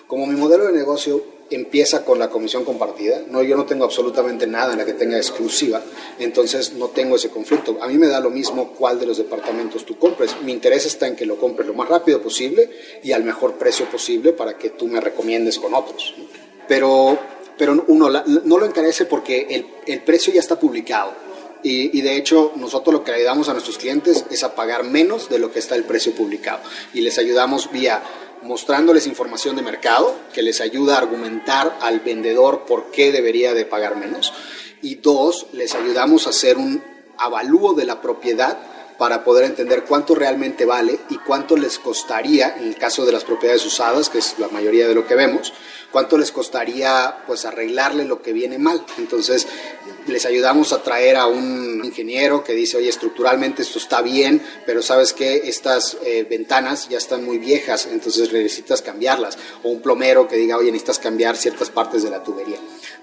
Como 0.08 0.28
mi 0.28 0.36
modelo 0.36 0.66
de 0.66 0.74
negocio 0.74 1.24
empieza 1.50 2.04
con 2.04 2.18
la 2.18 2.30
comisión 2.30 2.64
compartida, 2.64 3.22
no, 3.30 3.44
yo 3.44 3.56
no 3.56 3.66
tengo 3.66 3.86
absolutamente 3.86 4.48
nada 4.48 4.74
en 4.74 4.80
la 4.80 4.86
que 4.86 4.94
tenga 4.94 5.18
exclusiva, 5.18 5.82
entonces 6.20 6.74
no 6.74 6.90
tengo 6.90 7.16
ese 7.16 7.30
conflicto. 7.30 7.78
A 7.82 7.88
mí 7.88 7.98
me 7.98 8.08
da 8.08 8.20
lo 8.20 8.30
mismo 8.30 8.74
cuál 8.74 9.00
de 9.00 9.06
los 9.06 9.18
departamentos 9.18 9.86
tú 9.86 9.98
compres. 9.98 10.36
Mi 10.44 10.52
interés 10.52 10.86
está 10.86 11.08
en 11.08 11.16
que 11.16 11.26
lo 11.26 11.38
compres 11.38 11.68
lo 11.68 11.74
más 11.74 11.90
rápido 11.90 12.22
posible 12.22 12.70
y 13.04 13.12
al 13.12 13.24
mejor 13.24 13.56
precio 13.56 13.86
posible 13.88 14.34
para 14.34 14.58
que 14.58 14.72
tú 14.72 14.88
me 14.88 15.02
recomiendes 15.02 15.60
con 15.60 15.74
otros. 15.74 16.16
Pero 16.68 17.18
pero 17.58 17.84
uno 17.88 18.10
no 18.10 18.58
lo 18.58 18.66
encarece 18.66 19.06
porque 19.06 19.48
el, 19.50 19.68
el 19.86 20.02
precio 20.04 20.34
ya 20.34 20.40
está 20.40 20.60
publicado. 20.60 21.14
Y, 21.64 21.98
y, 21.98 22.02
de 22.02 22.16
hecho, 22.16 22.52
nosotros 22.58 22.94
lo 22.94 23.04
que 23.04 23.12
ayudamos 23.12 23.50
a 23.50 23.54
nuestros 23.54 23.80
clientes 23.80 24.26
es 24.30 24.44
a 24.44 24.54
pagar 24.54 24.84
menos 24.84 25.30
de 25.30 25.40
lo 25.40 25.52
que 25.52 25.58
está 25.58 25.74
el 25.76 25.84
precio 25.84 26.14
publicado. 26.14 26.60
Y 26.94 27.02
les 27.02 27.18
ayudamos 27.18 27.72
vía 27.72 28.04
mostrándoles 28.44 29.08
información 29.08 29.56
de 29.56 29.64
mercado 29.64 30.16
que 30.34 30.44
les 30.44 30.62
ayuda 30.62 30.96
a 30.96 31.00
argumentar 31.00 31.78
al 31.82 32.02
vendedor 32.02 32.66
por 32.66 32.92
qué 32.92 33.12
debería 33.12 33.54
de 33.54 33.66
pagar 33.66 33.96
menos. 33.98 34.32
Y 34.82 34.96
dos, 34.96 35.48
les 35.54 35.74
ayudamos 35.74 36.28
a 36.28 36.30
hacer 36.30 36.58
un 36.58 36.84
avalúo 37.18 37.74
de 37.74 37.86
la 37.86 38.02
propiedad 38.02 38.58
para 38.98 39.24
poder 39.24 39.46
entender 39.46 39.84
cuánto 39.84 40.16
realmente 40.16 40.66
vale 40.66 41.00
y 41.10 41.18
cuánto 41.18 41.58
les 41.58 41.80
costaría, 41.80 42.56
en 42.58 42.68
el 42.68 42.78
caso 42.78 43.06
de 43.06 43.12
las 43.12 43.24
propiedades 43.24 43.66
usadas, 43.66 44.10
que 44.10 44.20
es 44.20 44.36
la 44.40 44.48
mayoría 44.48 44.88
de 44.88 44.96
lo 44.96 45.06
que 45.06 45.16
vemos, 45.16 45.54
cuánto 45.92 46.18
les 46.18 46.32
costaría 46.32 47.24
pues 47.26 47.46
arreglarle 47.46 48.06
lo 48.06 48.22
que 48.22 48.34
viene 48.34 48.58
mal. 48.58 48.86
Entonces 48.98 49.48
les 50.08 50.26
ayudamos 50.26 50.74
a 50.74 50.84
traer 50.84 51.16
a 51.16 51.28
un 51.28 51.82
ingeniero 51.84 52.44
que 52.44 52.54
dice, 52.54 52.78
oye, 52.78 52.90
estructuralmente 52.90 53.62
esto 53.62 53.80
está 53.80 54.02
bien, 54.02 54.42
pero 54.66 54.82
sabes 54.82 55.14
que 55.14 55.48
estas 55.48 55.98
eh, 56.04 56.26
ventanas 56.30 56.90
ya 56.90 56.98
están 56.98 57.24
muy 57.24 57.38
viejas, 57.38 57.88
entonces 57.92 58.32
necesitas 58.32 58.82
cambiarlas. 58.82 59.38
O 59.64 59.70
un 59.70 59.82
plomero 59.82 60.28
que 60.28 60.36
diga, 60.36 60.58
oye, 60.58 60.72
necesitas 60.72 61.00
cambiar 61.00 61.38
ciertas 61.38 61.70
partes 61.70 62.04
de 62.04 62.10
la 62.10 62.24
tubería. 62.24 62.58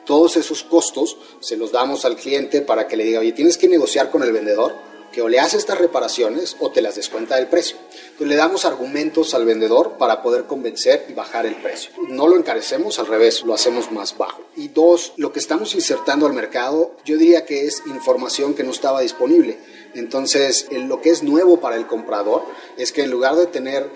Todos 0.05 0.37
esos 0.37 0.63
costos 0.63 1.17
se 1.41 1.57
los 1.57 1.73
damos 1.73 2.05
al 2.05 2.17
cliente 2.17 2.61
para 2.61 2.87
que 2.89 2.97
le 2.97 3.05
diga, 3.05 3.21
oye, 3.21 3.33
tienes 3.33 3.57
que 3.57 3.69
negociar 3.69 4.11
con 4.11 4.23
el 4.23 4.33
vendedor 4.33 4.92
que 5.13 5.23
o 5.23 5.29
le 5.29 5.39
hace 5.39 5.57
estas 5.57 5.79
reparaciones 5.79 6.57
o 6.59 6.71
te 6.71 6.83
las 6.83 6.97
descuenta 6.97 7.37
del 7.37 7.49
precio. 7.49 7.77
Entonces 8.05 8.29
le 8.29 8.37
damos 8.37 8.65
argumentos 8.65 9.35
al 9.35 9.45
vendedor 9.45 9.99
para 9.99 10.23
poder 10.23 10.45
convencer 10.45 11.07
y 11.09 11.13
bajar 11.13 11.47
el 11.47 11.57
precio. 11.57 11.91
No 12.09 12.27
lo 12.27 12.37
encarecemos, 12.37 12.99
al 12.99 13.07
revés, 13.07 13.43
lo 13.45 13.55
hacemos 13.55 13.93
más 13.93 14.17
bajo. 14.17 14.43
Y 14.57 14.69
dos, 14.69 15.13
lo 15.17 15.33
que 15.33 15.39
estamos 15.39 15.75
insertando 15.75 16.27
al 16.27 16.33
mercado, 16.33 16.93
yo 17.05 17.17
diría 17.17 17.45
que 17.45 17.67
es 17.67 17.83
información 17.87 18.55
que 18.55 18.65
no 18.65 18.71
estaba 18.71 19.01
disponible. 19.01 19.59
Entonces, 19.95 20.67
lo 20.71 21.01
que 21.01 21.11
es 21.11 21.23
nuevo 21.23 21.61
para 21.61 21.77
el 21.77 21.87
comprador 21.87 22.45
es 22.77 22.93
que 22.93 23.03
en 23.03 23.11
lugar 23.11 23.37
de 23.37 23.47
tener 23.47 23.91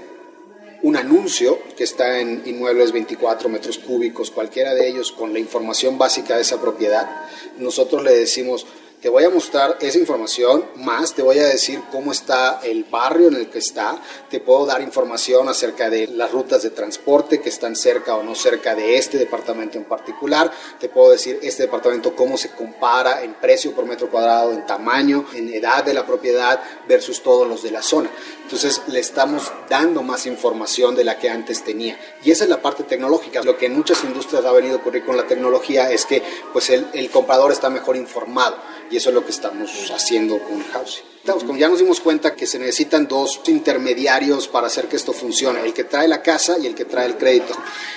un 0.82 0.96
anuncio 0.96 1.58
que 1.76 1.84
está 1.84 2.20
en 2.20 2.42
inmuebles 2.44 2.92
24 2.92 3.48
metros 3.48 3.78
cúbicos, 3.78 4.30
cualquiera 4.30 4.74
de 4.74 4.88
ellos 4.88 5.10
con 5.10 5.32
la 5.32 5.38
información 5.38 5.98
básica 5.98 6.36
de 6.36 6.42
esa 6.42 6.60
propiedad, 6.60 7.08
nosotros 7.58 8.02
le 8.04 8.12
decimos, 8.12 8.66
te 9.00 9.10
voy 9.10 9.24
a 9.24 9.30
mostrar 9.30 9.76
esa 9.80 9.98
información, 9.98 10.64
más 10.76 11.14
te 11.14 11.22
voy 11.22 11.38
a 11.38 11.46
decir 11.46 11.82
cómo 11.92 12.12
está 12.12 12.60
el 12.62 12.84
barrio 12.84 13.28
en 13.28 13.34
el 13.34 13.50
que 13.50 13.58
está, 13.58 14.00
te 14.30 14.40
puedo 14.40 14.64
dar 14.64 14.80
información 14.80 15.48
acerca 15.48 15.90
de 15.90 16.06
las 16.08 16.32
rutas 16.32 16.62
de 16.62 16.70
transporte 16.70 17.40
que 17.40 17.50
están 17.50 17.76
cerca 17.76 18.16
o 18.16 18.22
no 18.22 18.34
cerca 18.34 18.74
de 18.74 18.96
este 18.96 19.18
departamento 19.18 19.76
en 19.76 19.84
particular, 19.84 20.50
te 20.80 20.88
puedo 20.88 21.10
decir 21.10 21.38
este 21.42 21.64
departamento 21.64 22.16
cómo 22.16 22.38
se 22.38 22.50
compara 22.50 23.22
en 23.22 23.34
precio 23.34 23.72
por 23.72 23.84
metro 23.84 24.10
cuadrado, 24.10 24.52
en 24.52 24.64
tamaño, 24.64 25.26
en 25.34 25.52
edad 25.52 25.84
de 25.84 25.92
la 25.92 26.06
propiedad 26.06 26.60
versus 26.88 27.22
todos 27.22 27.46
los 27.46 27.62
de 27.62 27.72
la 27.72 27.82
zona. 27.82 28.10
Entonces 28.42 28.80
le 28.86 29.00
estamos 29.00 29.52
dando 29.68 30.02
más 30.02 30.24
información 30.26 30.94
de 30.94 31.04
la 31.04 31.18
que 31.18 31.28
antes 31.28 31.64
tenía. 31.64 31.98
Y 32.22 32.30
esa 32.30 32.44
es 32.44 32.50
la 32.50 32.62
parte 32.62 32.84
tecnológica. 32.84 33.42
Lo 33.42 33.58
que 33.58 33.66
en 33.66 33.74
muchas 33.74 34.04
industrias 34.04 34.44
ha 34.44 34.52
venido 34.52 34.76
a 34.76 34.78
ocurrir 34.78 35.04
con 35.04 35.16
la 35.16 35.26
tecnología 35.26 35.90
es 35.90 36.06
que 36.06 36.22
pues 36.52 36.70
el, 36.70 36.86
el 36.92 37.10
comprador 37.10 37.50
está 37.50 37.70
mejor 37.70 37.96
informado 37.96 38.56
y 38.90 38.96
eso 38.96 39.08
es 39.10 39.14
lo 39.14 39.24
que 39.24 39.30
estamos 39.30 39.90
haciendo 39.90 40.38
con 40.38 40.62
Housing. 40.62 41.04
Como 41.26 41.56
ya 41.56 41.68
nos 41.68 41.80
dimos 41.80 42.00
cuenta 42.00 42.36
que 42.36 42.46
se 42.46 42.58
necesitan 42.58 43.08
dos 43.08 43.40
intermediarios 43.46 44.46
para 44.46 44.68
hacer 44.68 44.86
que 44.86 44.96
esto 44.96 45.12
funcione, 45.12 45.60
el 45.64 45.74
que 45.74 45.84
trae 45.84 46.06
la 46.06 46.22
casa 46.22 46.56
y 46.58 46.66
el 46.66 46.74
que 46.74 46.84
trae 46.84 47.06
el 47.06 47.16
crédito. 47.16 47.52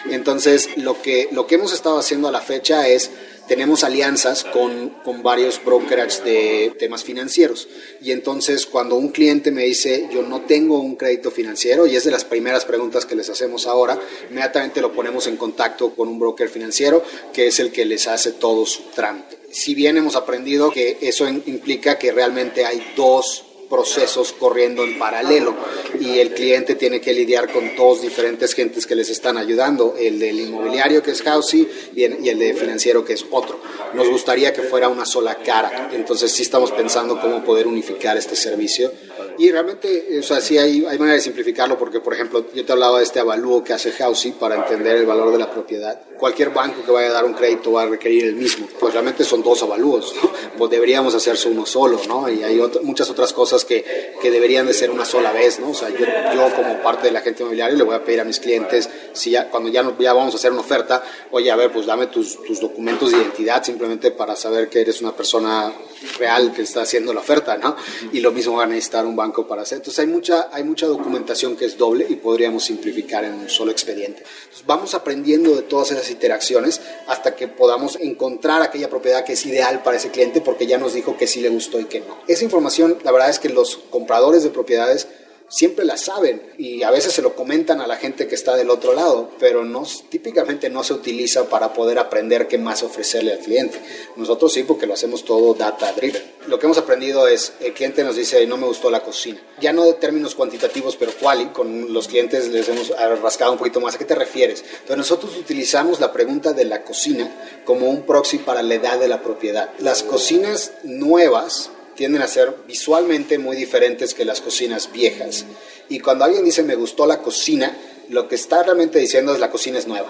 Entonces, 0.09 0.69
lo 0.77 0.99
que, 1.01 1.29
lo 1.31 1.45
que 1.45 1.55
hemos 1.55 1.71
estado 1.71 1.99
haciendo 1.99 2.27
a 2.27 2.31
la 2.31 2.41
fecha 2.41 2.87
es 2.87 3.11
tenemos 3.49 3.83
alianzas 3.83 4.45
con, 4.45 4.89
con, 5.03 5.21
varios 5.23 5.61
brokers 5.61 6.23
de 6.23 6.73
temas 6.79 7.03
financieros. 7.03 7.67
Y 8.01 8.11
entonces 8.11 8.65
cuando 8.65 8.95
un 8.95 9.09
cliente 9.09 9.51
me 9.51 9.63
dice, 9.63 10.07
yo 10.13 10.21
no 10.21 10.41
tengo 10.41 10.79
un 10.79 10.95
crédito 10.95 11.31
financiero, 11.31 11.85
y 11.85 11.97
es 11.97 12.05
de 12.05 12.11
las 12.11 12.23
primeras 12.23 12.63
preguntas 12.63 13.05
que 13.05 13.15
les 13.15 13.29
hacemos 13.29 13.67
ahora, 13.67 13.99
inmediatamente 14.29 14.79
lo 14.79 14.93
ponemos 14.93 15.27
en 15.27 15.35
contacto 15.35 15.93
con 15.95 16.07
un 16.07 16.19
broker 16.19 16.47
financiero, 16.47 17.03
que 17.33 17.47
es 17.47 17.59
el 17.59 17.71
que 17.71 17.83
les 17.83 18.07
hace 18.07 18.31
todo 18.31 18.65
su 18.65 18.83
trámite 18.95 19.39
si 19.51 19.73
bien 19.73 19.97
hemos 19.97 20.15
aprendido 20.15 20.69
que 20.69 20.99
eso 21.01 21.27
implica 21.27 21.97
que 21.97 22.11
realmente 22.11 22.65
hay 22.65 22.93
dos 22.95 23.48
procesos 23.69 24.33
corriendo 24.33 24.83
en 24.83 24.97
paralelo 24.97 25.55
y 25.99 26.19
el 26.19 26.33
cliente 26.33 26.75
tiene 26.75 26.99
que 26.99 27.13
lidiar 27.13 27.51
con 27.51 27.75
dos 27.75 28.01
diferentes 28.01 28.53
gentes 28.53 28.85
que 28.85 28.95
les 28.95 29.09
están 29.09 29.37
ayudando, 29.37 29.95
el 29.97 30.19
del 30.19 30.39
inmobiliario 30.39 31.03
que 31.03 31.11
es 31.11 31.21
Housey 31.21 31.67
y 31.95 32.03
el 32.03 32.39
de 32.39 32.53
financiero 32.55 33.05
que 33.05 33.13
es 33.13 33.25
otro. 33.31 33.59
Nos 33.93 34.09
gustaría 34.09 34.53
que 34.53 34.63
fuera 34.63 34.89
una 34.89 35.05
sola 35.05 35.35
cara, 35.35 35.89
entonces 35.93 36.31
sí 36.31 36.41
estamos 36.41 36.71
pensando 36.71 37.19
cómo 37.21 37.43
poder 37.43 37.67
unificar 37.67 38.17
este 38.17 38.35
servicio 38.35 38.91
Y 39.37 39.51
realmente, 39.51 40.19
o 40.19 40.23
sea, 40.23 40.41
sí 40.41 40.57
hay, 40.57 40.85
hay 40.85 40.97
manera 40.97 41.15
de 41.15 41.21
simplificarlo 41.21 41.77
porque, 41.77 41.99
por 41.99 42.13
ejemplo, 42.13 42.45
yo 42.53 42.65
te 42.65 42.71
hablaba 42.71 42.99
de 42.99 43.03
este 43.03 43.19
avalúo 43.19 43.63
que 43.63 43.73
hace 43.73 43.91
Housey 43.91 44.33
para 44.33 44.55
entender 44.55 44.97
el 44.97 45.05
valor 45.05 45.31
de 45.31 45.37
la 45.37 45.49
propiedad. 45.49 45.99
Cualquier 46.17 46.49
banco 46.49 46.83
que 46.85 46.91
vaya 46.91 47.09
a 47.09 47.13
dar 47.13 47.25
un 47.25 47.33
crédito 47.33 47.71
va 47.71 47.83
a 47.83 47.85
requerir 47.85 48.25
el 48.25 48.35
mismo. 48.35 48.67
Pues 48.79 48.93
realmente 48.93 49.23
son 49.23 49.41
dos 49.41 49.63
avalúos, 49.63 50.13
¿no? 50.21 50.31
Pues 50.57 50.71
deberíamos 50.71 51.15
hacerse 51.15 51.47
uno 51.49 51.65
solo, 51.65 51.99
¿no? 52.07 52.29
Y 52.29 52.43
hay 52.43 52.61
muchas 52.83 53.09
otras 53.09 53.31
cosas 53.31 53.63
que, 53.63 54.13
que, 54.21 54.29
deberían 54.29 54.65
de 54.65 54.73
ser 54.73 54.91
una 54.91 55.05
sola 55.05 55.31
vez, 55.31 55.59
¿no? 55.59 55.69
O 55.69 55.73
sea, 55.73 55.89
yo, 55.89 56.05
yo, 56.33 56.55
como 56.55 56.81
parte 56.81 57.07
del 57.07 57.15
agente 57.15 57.43
inmobiliario 57.43 57.77
le 57.77 57.83
voy 57.83 57.95
a 57.95 58.03
pedir 58.03 58.19
a 58.21 58.25
mis 58.25 58.39
clientes, 58.39 58.89
si 59.13 59.31
ya, 59.31 59.49
cuando 59.49 59.69
ya, 59.69 59.83
ya 59.99 60.13
vamos 60.13 60.33
a 60.33 60.37
hacer 60.37 60.51
una 60.51 60.61
oferta, 60.61 61.03
oye, 61.31 61.49
a 61.51 61.55
ver, 61.55 61.71
pues 61.71 61.85
dame 61.85 62.07
tus, 62.07 62.41
tus 62.43 62.59
documentos 62.59 63.11
de 63.11 63.17
identidad 63.17 63.63
simplemente 63.63 64.11
para 64.11 64.35
saber 64.35 64.69
que 64.69 64.81
eres 64.81 65.01
una 65.01 65.15
persona 65.15 65.73
real 66.17 66.53
que 66.53 66.61
está 66.61 66.81
haciendo 66.81 67.13
la 67.13 67.21
oferta, 67.21 67.57
¿no? 67.57 67.75
Y 68.11 68.19
lo 68.19 68.31
mismo 68.31 68.57
va 68.57 68.63
a 68.63 68.67
necesitar 68.67 69.05
un 69.09 69.15
banco 69.15 69.47
para 69.47 69.63
hacer. 69.63 69.77
Entonces 69.77 69.99
hay 69.99 70.07
mucha, 70.07 70.49
hay 70.51 70.63
mucha 70.63 70.87
documentación 70.87 71.55
que 71.55 71.65
es 71.65 71.77
doble 71.77 72.05
y 72.09 72.15
podríamos 72.15 72.63
simplificar 72.63 73.25
en 73.25 73.33
un 73.33 73.49
solo 73.49 73.71
expediente. 73.71 74.23
Vamos 74.65 74.93
aprendiendo 74.93 75.55
de 75.55 75.63
todas 75.63 75.91
esas 75.91 76.09
interacciones 76.09 76.81
hasta 77.07 77.35
que 77.35 77.47
podamos 77.47 77.97
encontrar 77.99 78.61
aquella 78.61 78.89
propiedad 78.89 79.23
que 79.23 79.33
es 79.33 79.45
ideal 79.45 79.83
para 79.83 79.97
ese 79.97 80.11
cliente 80.11 80.41
porque 80.41 80.67
ya 80.67 80.77
nos 80.77 80.93
dijo 80.93 81.17
que 81.17 81.27
sí 81.27 81.41
le 81.41 81.49
gustó 81.49 81.79
y 81.79 81.85
que 81.85 81.99
no. 82.01 82.17
Esa 82.27 82.43
información, 82.43 82.97
la 83.03 83.11
verdad 83.11 83.29
es 83.29 83.39
que 83.39 83.49
los 83.49 83.77
compradores 83.89 84.43
de 84.43 84.49
propiedades 84.49 85.07
siempre 85.49 85.83
la 85.83 85.97
saben 85.97 86.41
y 86.57 86.83
a 86.83 86.91
veces 86.91 87.13
se 87.13 87.21
lo 87.21 87.35
comentan 87.35 87.81
a 87.81 87.87
la 87.87 87.97
gente 87.97 88.27
que 88.27 88.35
está 88.35 88.55
del 88.55 88.69
otro 88.69 88.93
lado, 88.93 89.31
pero 89.39 89.65
no, 89.65 89.85
típicamente 90.09 90.69
no 90.69 90.83
se 90.83 90.93
utiliza 90.93 91.49
para 91.49 91.73
poder 91.73 91.99
aprender 91.99 92.47
qué 92.47 92.57
más 92.57 92.83
ofrecerle 92.83 93.33
al 93.33 93.39
cliente. 93.39 93.79
Nosotros 94.15 94.53
sí, 94.53 94.63
porque 94.63 94.85
lo 94.85 94.93
hacemos 94.93 95.25
todo 95.25 95.53
data 95.53 95.91
driven. 95.93 96.21
Lo 96.47 96.57
que 96.57 96.65
hemos 96.65 96.77
aprendido 96.77 97.27
es, 97.27 97.53
el 97.59 97.73
cliente 97.73 98.03
nos 98.03 98.15
dice, 98.15 98.45
no 98.47 98.57
me 98.57 98.67
gustó 98.67 98.89
la 98.89 99.03
cocina. 99.03 99.39
Ya 99.59 99.73
no 99.73 99.83
de 99.83 99.93
términos 99.93 100.35
cuantitativos, 100.35 100.95
pero 100.95 101.11
quali, 101.19 101.47
con 101.47 101.93
los 101.93 102.07
clientes 102.07 102.47
les 102.47 102.67
hemos 102.69 102.89
rascado 103.21 103.51
un 103.51 103.57
poquito 103.57 103.81
más. 103.81 103.95
¿A 103.95 103.97
qué 103.97 104.05
te 104.05 104.15
refieres? 104.15 104.63
Entonces 104.63 104.97
nosotros 104.97 105.35
utilizamos 105.37 105.99
la 105.99 106.11
pregunta 106.11 106.53
de 106.53 106.65
la 106.65 106.83
cocina 106.83 107.29
como 107.65 107.89
un 107.89 108.03
proxy 108.03 108.39
para 108.39 108.63
la 108.63 108.75
edad 108.75 108.99
de 108.99 109.07
la 109.07 109.21
propiedad. 109.21 109.69
Las 109.79 110.03
cocinas 110.03 110.73
nuevas 110.83 111.71
tienden 111.99 112.21
a 112.21 112.29
ser 112.29 112.55
visualmente 112.65 113.37
muy 113.37 113.57
diferentes 113.57 114.13
que 114.13 114.23
las 114.23 114.39
cocinas 114.39 114.89
viejas. 114.89 115.43
Y 115.89 115.99
cuando 115.99 116.23
alguien 116.23 116.45
dice 116.45 116.63
me 116.63 116.75
gustó 116.75 117.05
la 117.05 117.21
cocina, 117.21 117.77
lo 118.07 118.29
que 118.29 118.35
está 118.35 118.63
realmente 118.63 118.99
diciendo 118.99 119.33
es 119.33 119.39
la 119.41 119.51
cocina 119.51 119.79
es 119.79 119.85
nueva. 119.85 120.09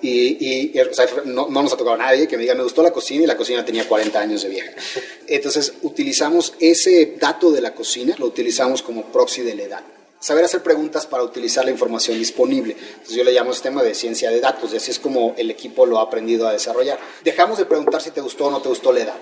Y, 0.00 0.72
no, 1.26 1.50
nos 1.50 1.70
ha 1.74 1.76
tocado 1.76 1.96
a 1.96 1.98
nadie 1.98 2.26
que 2.26 2.38
me 2.38 2.44
diga 2.44 2.54
me 2.54 2.62
gustó 2.62 2.82
la 2.82 2.92
cocina 2.92 3.24
y 3.24 3.26
la 3.26 3.36
cocina 3.36 3.62
tenía 3.62 3.86
40 3.86 4.18
años 4.18 4.40
de 4.40 4.48
vieja. 4.48 4.70
Entonces 5.26 5.74
utilizamos 5.82 6.54
ese 6.60 7.16
dato 7.20 7.50
de 7.50 7.60
la 7.60 7.74
cocina, 7.74 8.14
lo 8.18 8.24
utilizamos 8.24 8.80
como 8.80 9.12
proxy 9.12 9.42
de 9.42 9.54
la 9.54 9.62
edad 9.64 9.97
saber 10.20 10.44
hacer 10.44 10.62
preguntas 10.62 11.06
para 11.06 11.22
utilizar 11.22 11.64
la 11.64 11.70
información 11.70 12.18
disponible. 12.18 12.76
Entonces 12.78 13.16
yo 13.16 13.24
le 13.24 13.32
llamo 13.32 13.52
este 13.52 13.68
tema 13.68 13.82
de 13.82 13.94
ciencia 13.94 14.30
de 14.30 14.40
datos 14.40 14.72
y 14.72 14.76
así 14.76 14.90
es 14.90 14.98
como 14.98 15.34
el 15.36 15.50
equipo 15.50 15.86
lo 15.86 15.98
ha 15.98 16.02
aprendido 16.02 16.48
a 16.48 16.52
desarrollar. 16.52 16.98
Dejamos 17.22 17.58
de 17.58 17.66
preguntar 17.66 18.02
si 18.02 18.10
te 18.10 18.20
gustó 18.20 18.46
o 18.46 18.50
no 18.50 18.60
te 18.60 18.68
gustó 18.68 18.92
la 18.92 19.00
edad. 19.00 19.14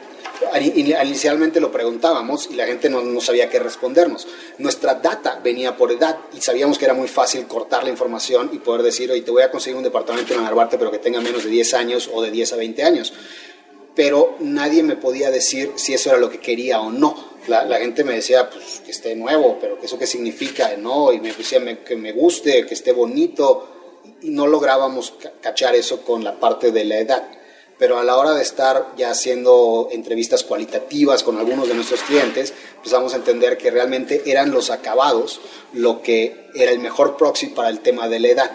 Inicialmente 0.60 1.60
lo 1.60 1.72
preguntábamos 1.72 2.48
y 2.50 2.54
la 2.54 2.66
gente 2.66 2.90
no, 2.90 3.00
no, 3.00 3.20
sabía 3.20 3.48
qué 3.48 3.58
respondernos. 3.58 4.26
Nuestra 4.58 4.94
data 4.94 5.40
venía 5.42 5.76
por 5.76 5.92
edad 5.92 6.18
y 6.34 6.40
sabíamos 6.40 6.78
que 6.78 6.84
era 6.84 6.94
muy 6.94 7.08
fácil 7.08 7.46
cortar 7.46 7.84
la 7.84 7.90
información 7.90 8.50
y 8.52 8.58
poder 8.58 8.82
decir, 8.82 9.10
oye, 9.10 9.22
te 9.22 9.30
voy 9.30 9.42
a 9.42 9.50
conseguir 9.50 9.76
un 9.76 9.84
departamento 9.84 10.34
en 10.34 10.42
Narvarte 10.42 10.78
pero 10.78 10.90
que 10.90 10.98
tenga 10.98 11.20
menos 11.20 11.44
de 11.44 11.50
10 11.50 11.74
años 11.74 12.10
o 12.12 12.22
de 12.22 12.30
10 12.30 12.52
a 12.52 12.56
20 12.56 12.82
años. 12.84 13.12
Pero 13.94 14.36
nadie 14.40 14.82
me 14.82 14.96
podía 14.96 15.30
decir 15.30 15.72
si 15.76 15.94
eso 15.94 16.10
era 16.10 16.18
lo 16.18 16.28
que 16.28 16.38
quería 16.38 16.80
o 16.80 16.90
no 16.90 17.35
la, 17.48 17.78
gente 17.78 18.04
me 18.04 18.14
decía 18.14 18.50
pues, 18.50 18.82
que 18.84 18.90
esté 18.90 19.14
nuevo, 19.14 19.58
pero 19.60 19.78
que 19.78 19.86
eso 19.86 19.98
qué 19.98 20.06
significa, 20.06 20.76
¿no? 20.76 21.12
Y 21.12 21.20
me 21.20 21.32
decía 21.32 21.60
que 21.84 21.96
me 21.96 22.12
guste, 22.12 22.66
que 22.66 22.74
esté 22.74 22.92
bonito, 22.92 24.02
y 24.22 24.30
no 24.30 24.46
lográbamos 24.46 25.14
cachar 25.40 25.74
eso 25.74 26.02
con 26.02 26.24
la 26.24 26.38
parte 26.38 26.72
de 26.72 26.84
la 26.84 26.98
edad. 26.98 27.28
Pero 27.78 27.98
a 27.98 28.04
la 28.04 28.16
hora 28.16 28.32
de 28.32 28.42
estar 28.42 28.94
ya 28.96 29.10
haciendo 29.10 29.88
entrevistas 29.92 30.44
cualitativas 30.44 31.22
con 31.22 31.38
algunos 31.38 31.68
de 31.68 31.74
nuestros 31.74 32.00
clientes, 32.02 32.54
empezamos 32.76 33.12
a 33.12 33.16
entender 33.16 33.58
que 33.58 33.70
realmente 33.70 34.22
eran 34.24 34.50
los 34.50 34.70
acabados 34.70 35.40
lo 35.74 36.00
que 36.00 36.48
era 36.54 36.70
el 36.70 36.78
mejor 36.78 37.16
proxy 37.18 37.48
para 37.48 37.68
el 37.68 37.80
tema 37.80 38.08
de 38.08 38.20
la 38.20 38.28
edad 38.28 38.50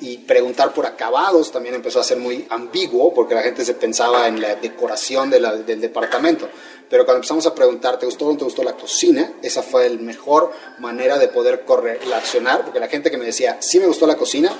y 0.00 0.18
preguntar 0.18 0.72
por 0.72 0.86
acabados 0.86 1.52
también 1.52 1.74
empezó 1.74 2.00
a 2.00 2.04
ser 2.04 2.18
muy 2.18 2.46
ambiguo 2.48 3.12
porque 3.12 3.34
la 3.34 3.42
gente 3.42 3.64
se 3.64 3.74
pensaba 3.74 4.26
en 4.28 4.40
la 4.40 4.54
decoración 4.56 5.30
del 5.30 5.80
departamento. 5.80 6.48
Pero 6.88 7.04
cuando 7.04 7.18
empezamos 7.18 7.46
a 7.46 7.54
preguntar, 7.54 7.98
¿te 7.98 8.06
gustó 8.06 8.26
o 8.26 8.32
no 8.32 8.38
te 8.38 8.44
gustó 8.44 8.64
la 8.64 8.72
cocina? 8.72 9.34
Esa 9.42 9.62
fue 9.62 9.88
la 9.88 10.00
mejor 10.00 10.52
manera 10.78 11.18
de 11.18 11.28
poder 11.28 11.64
correlacionar, 11.64 12.64
porque 12.64 12.80
la 12.80 12.88
gente 12.88 13.10
que 13.10 13.18
me 13.18 13.26
decía, 13.26 13.58
sí 13.60 13.78
me 13.78 13.86
gustó 13.86 14.06
la 14.06 14.16
cocina, 14.16 14.50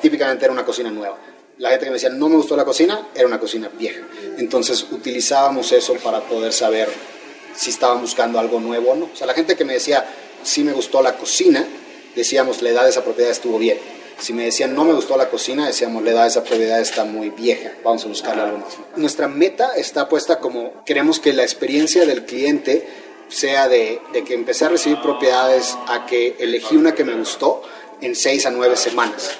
típicamente 0.00 0.44
era 0.44 0.52
una 0.52 0.64
cocina 0.64 0.90
nueva. 0.90 1.18
La 1.58 1.70
gente 1.70 1.86
que 1.86 1.90
me 1.90 1.94
decía, 1.94 2.10
no 2.10 2.28
me 2.28 2.36
gustó 2.36 2.54
la 2.54 2.64
cocina, 2.64 3.08
era 3.14 3.26
una 3.26 3.40
cocina 3.40 3.68
vieja. 3.76 4.06
Entonces 4.36 4.86
utilizábamos 4.92 5.72
eso 5.72 5.94
para 5.94 6.20
poder 6.20 6.52
saber 6.52 6.88
si 7.56 7.70
estaban 7.70 8.00
buscando 8.02 8.38
algo 8.38 8.60
nuevo 8.60 8.92
o 8.92 8.94
no. 8.94 9.06
O 9.06 9.16
sea, 9.16 9.26
la 9.26 9.34
gente 9.34 9.56
que 9.56 9.64
me 9.64 9.72
decía, 9.72 10.06
sí 10.42 10.62
me 10.62 10.72
gustó 10.72 11.02
la 11.02 11.16
cocina, 11.16 11.66
decíamos, 12.14 12.60
la 12.62 12.70
edad 12.70 12.84
de 12.84 12.90
esa 12.90 13.02
propiedad 13.02 13.32
estuvo 13.32 13.58
bien 13.58 13.95
si 14.18 14.32
me 14.32 14.44
decían 14.44 14.74
no 14.74 14.84
me 14.84 14.92
gustó 14.92 15.16
la 15.16 15.28
cocina, 15.28 15.66
decíamos 15.66 16.02
la 16.02 16.10
edad 16.10 16.26
esa 16.26 16.42
propiedad 16.42 16.80
está 16.80 17.04
muy 17.04 17.30
vieja, 17.30 17.72
vamos 17.84 18.04
a 18.04 18.08
buscarle 18.08 18.42
algo 18.42 18.58
más. 18.58 18.76
Nuestra 18.96 19.28
meta 19.28 19.76
está 19.76 20.08
puesta 20.08 20.38
como 20.38 20.84
queremos 20.84 21.20
que 21.20 21.32
la 21.32 21.42
experiencia 21.42 22.06
del 22.06 22.24
cliente 22.24 22.88
sea 23.28 23.68
de, 23.68 24.00
de 24.12 24.24
que 24.24 24.34
empecé 24.34 24.64
a 24.66 24.68
recibir 24.68 25.00
propiedades 25.00 25.76
a 25.88 26.06
que 26.06 26.36
elegí 26.38 26.76
una 26.76 26.94
que 26.94 27.04
me 27.04 27.14
gustó 27.14 27.62
en 28.00 28.14
seis 28.14 28.46
a 28.46 28.50
nueve 28.50 28.76
semanas. 28.76 29.30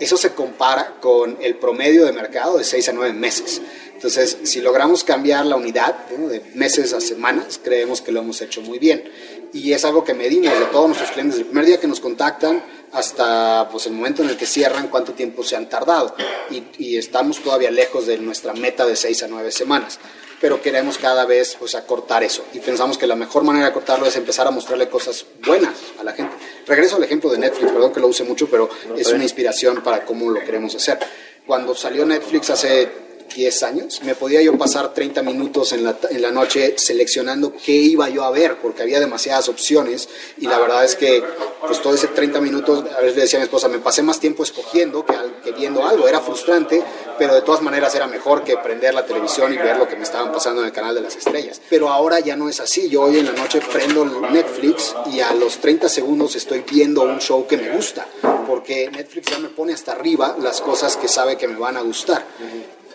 Eso 0.00 0.16
se 0.16 0.34
compara 0.34 0.96
con 1.00 1.38
el 1.40 1.56
promedio 1.56 2.04
de 2.04 2.12
mercado 2.12 2.58
de 2.58 2.64
seis 2.64 2.88
a 2.88 2.92
nueve 2.92 3.12
meses. 3.12 3.60
Entonces, 4.02 4.36
si 4.42 4.60
logramos 4.60 5.04
cambiar 5.04 5.46
la 5.46 5.54
unidad 5.54 5.94
de 6.08 6.42
meses 6.54 6.92
a 6.92 7.00
semanas, 7.00 7.60
creemos 7.62 8.02
que 8.02 8.10
lo 8.10 8.18
hemos 8.18 8.42
hecho 8.42 8.60
muy 8.60 8.80
bien. 8.80 9.08
Y 9.52 9.72
es 9.72 9.84
algo 9.84 10.02
que 10.02 10.12
medimos 10.12 10.58
de 10.58 10.64
todos 10.72 10.88
nuestros 10.88 11.12
clientes. 11.12 11.38
El 11.38 11.44
primer 11.44 11.66
día 11.66 11.78
que 11.78 11.86
nos 11.86 12.00
contactan, 12.00 12.64
hasta 12.90 13.68
pues, 13.70 13.86
el 13.86 13.92
momento 13.92 14.24
en 14.24 14.30
el 14.30 14.36
que 14.36 14.44
cierran, 14.44 14.88
cuánto 14.88 15.12
tiempo 15.12 15.44
se 15.44 15.54
han 15.54 15.68
tardado. 15.68 16.16
Y, 16.50 16.96
estamos 16.96 17.44
todavía 17.44 17.70
lejos 17.70 18.08
de 18.08 18.18
nuestra 18.18 18.54
meta 18.54 18.84
de 18.84 18.96
seis 18.96 19.22
a 19.22 19.28
nueve 19.28 19.52
semanas. 19.52 20.00
Pero 20.40 20.60
queremos 20.60 20.98
cada 20.98 21.24
vez 21.24 21.54
pues, 21.56 21.76
acortar 21.76 22.24
eso. 22.24 22.44
Y 22.54 22.58
pensamos 22.58 22.98
que 22.98 23.06
la 23.06 23.14
mejor 23.14 23.44
manera 23.44 23.66
de 23.66 23.70
acortarlo 23.70 24.06
es 24.06 24.16
empezar 24.16 24.48
a 24.48 24.50
mostrarle 24.50 24.88
cosas 24.88 25.24
buenas 25.46 25.74
a 26.00 26.02
la 26.02 26.12
gente. 26.12 26.34
Regreso 26.66 26.96
al 26.96 27.04
ejemplo 27.04 27.30
de 27.30 27.38
Netflix, 27.38 27.70
perdón 27.70 27.92
que 27.92 28.00
lo 28.00 28.08
use 28.08 28.24
mucho, 28.24 28.50
pero 28.50 28.68
es 28.98 29.06
una 29.12 29.22
inspiración 29.22 29.80
para 29.80 30.04
cómo 30.04 30.28
lo 30.28 30.40
queremos 30.40 30.74
hacer. 30.74 30.98
Cuando 31.46 31.72
salió 31.76 32.04
Netflix 32.04 32.50
hace 32.50 33.11
10 33.34 33.62
años, 33.62 34.00
me 34.04 34.14
podía 34.14 34.42
yo 34.42 34.56
pasar 34.56 34.94
30 34.94 35.22
minutos 35.22 35.72
en 35.72 35.84
la, 35.84 35.96
en 36.10 36.22
la, 36.22 36.30
noche 36.30 36.74
seleccionando 36.78 37.52
qué 37.52 37.72
iba 37.72 38.08
yo 38.08 38.24
a 38.24 38.30
ver, 38.30 38.56
porque 38.60 38.82
había 38.82 39.00
demasiadas 39.00 39.48
opciones 39.48 40.08
y 40.38 40.46
la 40.46 40.58
verdad 40.58 40.84
es 40.84 40.96
que 40.96 41.22
pues 41.66 41.80
todo 41.80 41.94
ese 41.94 42.08
30 42.08 42.40
minutos, 42.40 42.84
a 42.96 43.00
veces 43.00 43.16
le 43.16 43.22
decía 43.22 43.38
a 43.38 43.40
mi 43.40 43.44
esposa, 43.44 43.68
me 43.68 43.78
pasé 43.78 44.02
más 44.02 44.18
tiempo 44.18 44.42
escogiendo 44.42 45.04
que, 45.04 45.14
que 45.44 45.52
viendo 45.52 45.86
algo, 45.86 46.08
era 46.08 46.20
frustrante, 46.20 46.82
pero 47.18 47.34
de 47.34 47.42
todas 47.42 47.62
maneras 47.62 47.94
era 47.94 48.06
mejor 48.06 48.42
que 48.42 48.56
prender 48.56 48.94
la 48.94 49.06
televisión 49.06 49.52
y 49.52 49.56
ver 49.56 49.76
lo 49.76 49.88
que 49.88 49.96
me 49.96 50.02
estaban 50.02 50.32
pasando 50.32 50.60
en 50.60 50.66
el 50.66 50.72
canal 50.72 50.94
de 50.94 51.02
las 51.02 51.16
estrellas. 51.16 51.60
Pero 51.70 51.88
ahora 51.88 52.20
ya 52.20 52.36
no 52.36 52.48
es 52.48 52.60
así, 52.60 52.88
yo 52.88 53.02
hoy 53.02 53.18
en 53.18 53.26
la 53.26 53.32
noche 53.32 53.60
prendo 53.72 54.04
Netflix 54.04 54.94
y 55.12 55.20
a 55.20 55.32
los 55.34 55.58
30 55.58 55.88
segundos 55.88 56.34
estoy 56.36 56.64
viendo 56.68 57.02
un 57.02 57.20
show 57.20 57.46
que 57.46 57.56
me 57.56 57.70
gusta, 57.70 58.06
porque 58.46 58.90
Netflix 58.90 59.30
ya 59.30 59.38
me 59.38 59.48
pone 59.48 59.72
hasta 59.72 59.92
arriba 59.92 60.36
las 60.40 60.60
cosas 60.60 60.96
que 60.96 61.08
sabe 61.08 61.36
que 61.36 61.48
me 61.48 61.58
van 61.58 61.76
a 61.76 61.82
gustar. 61.82 62.24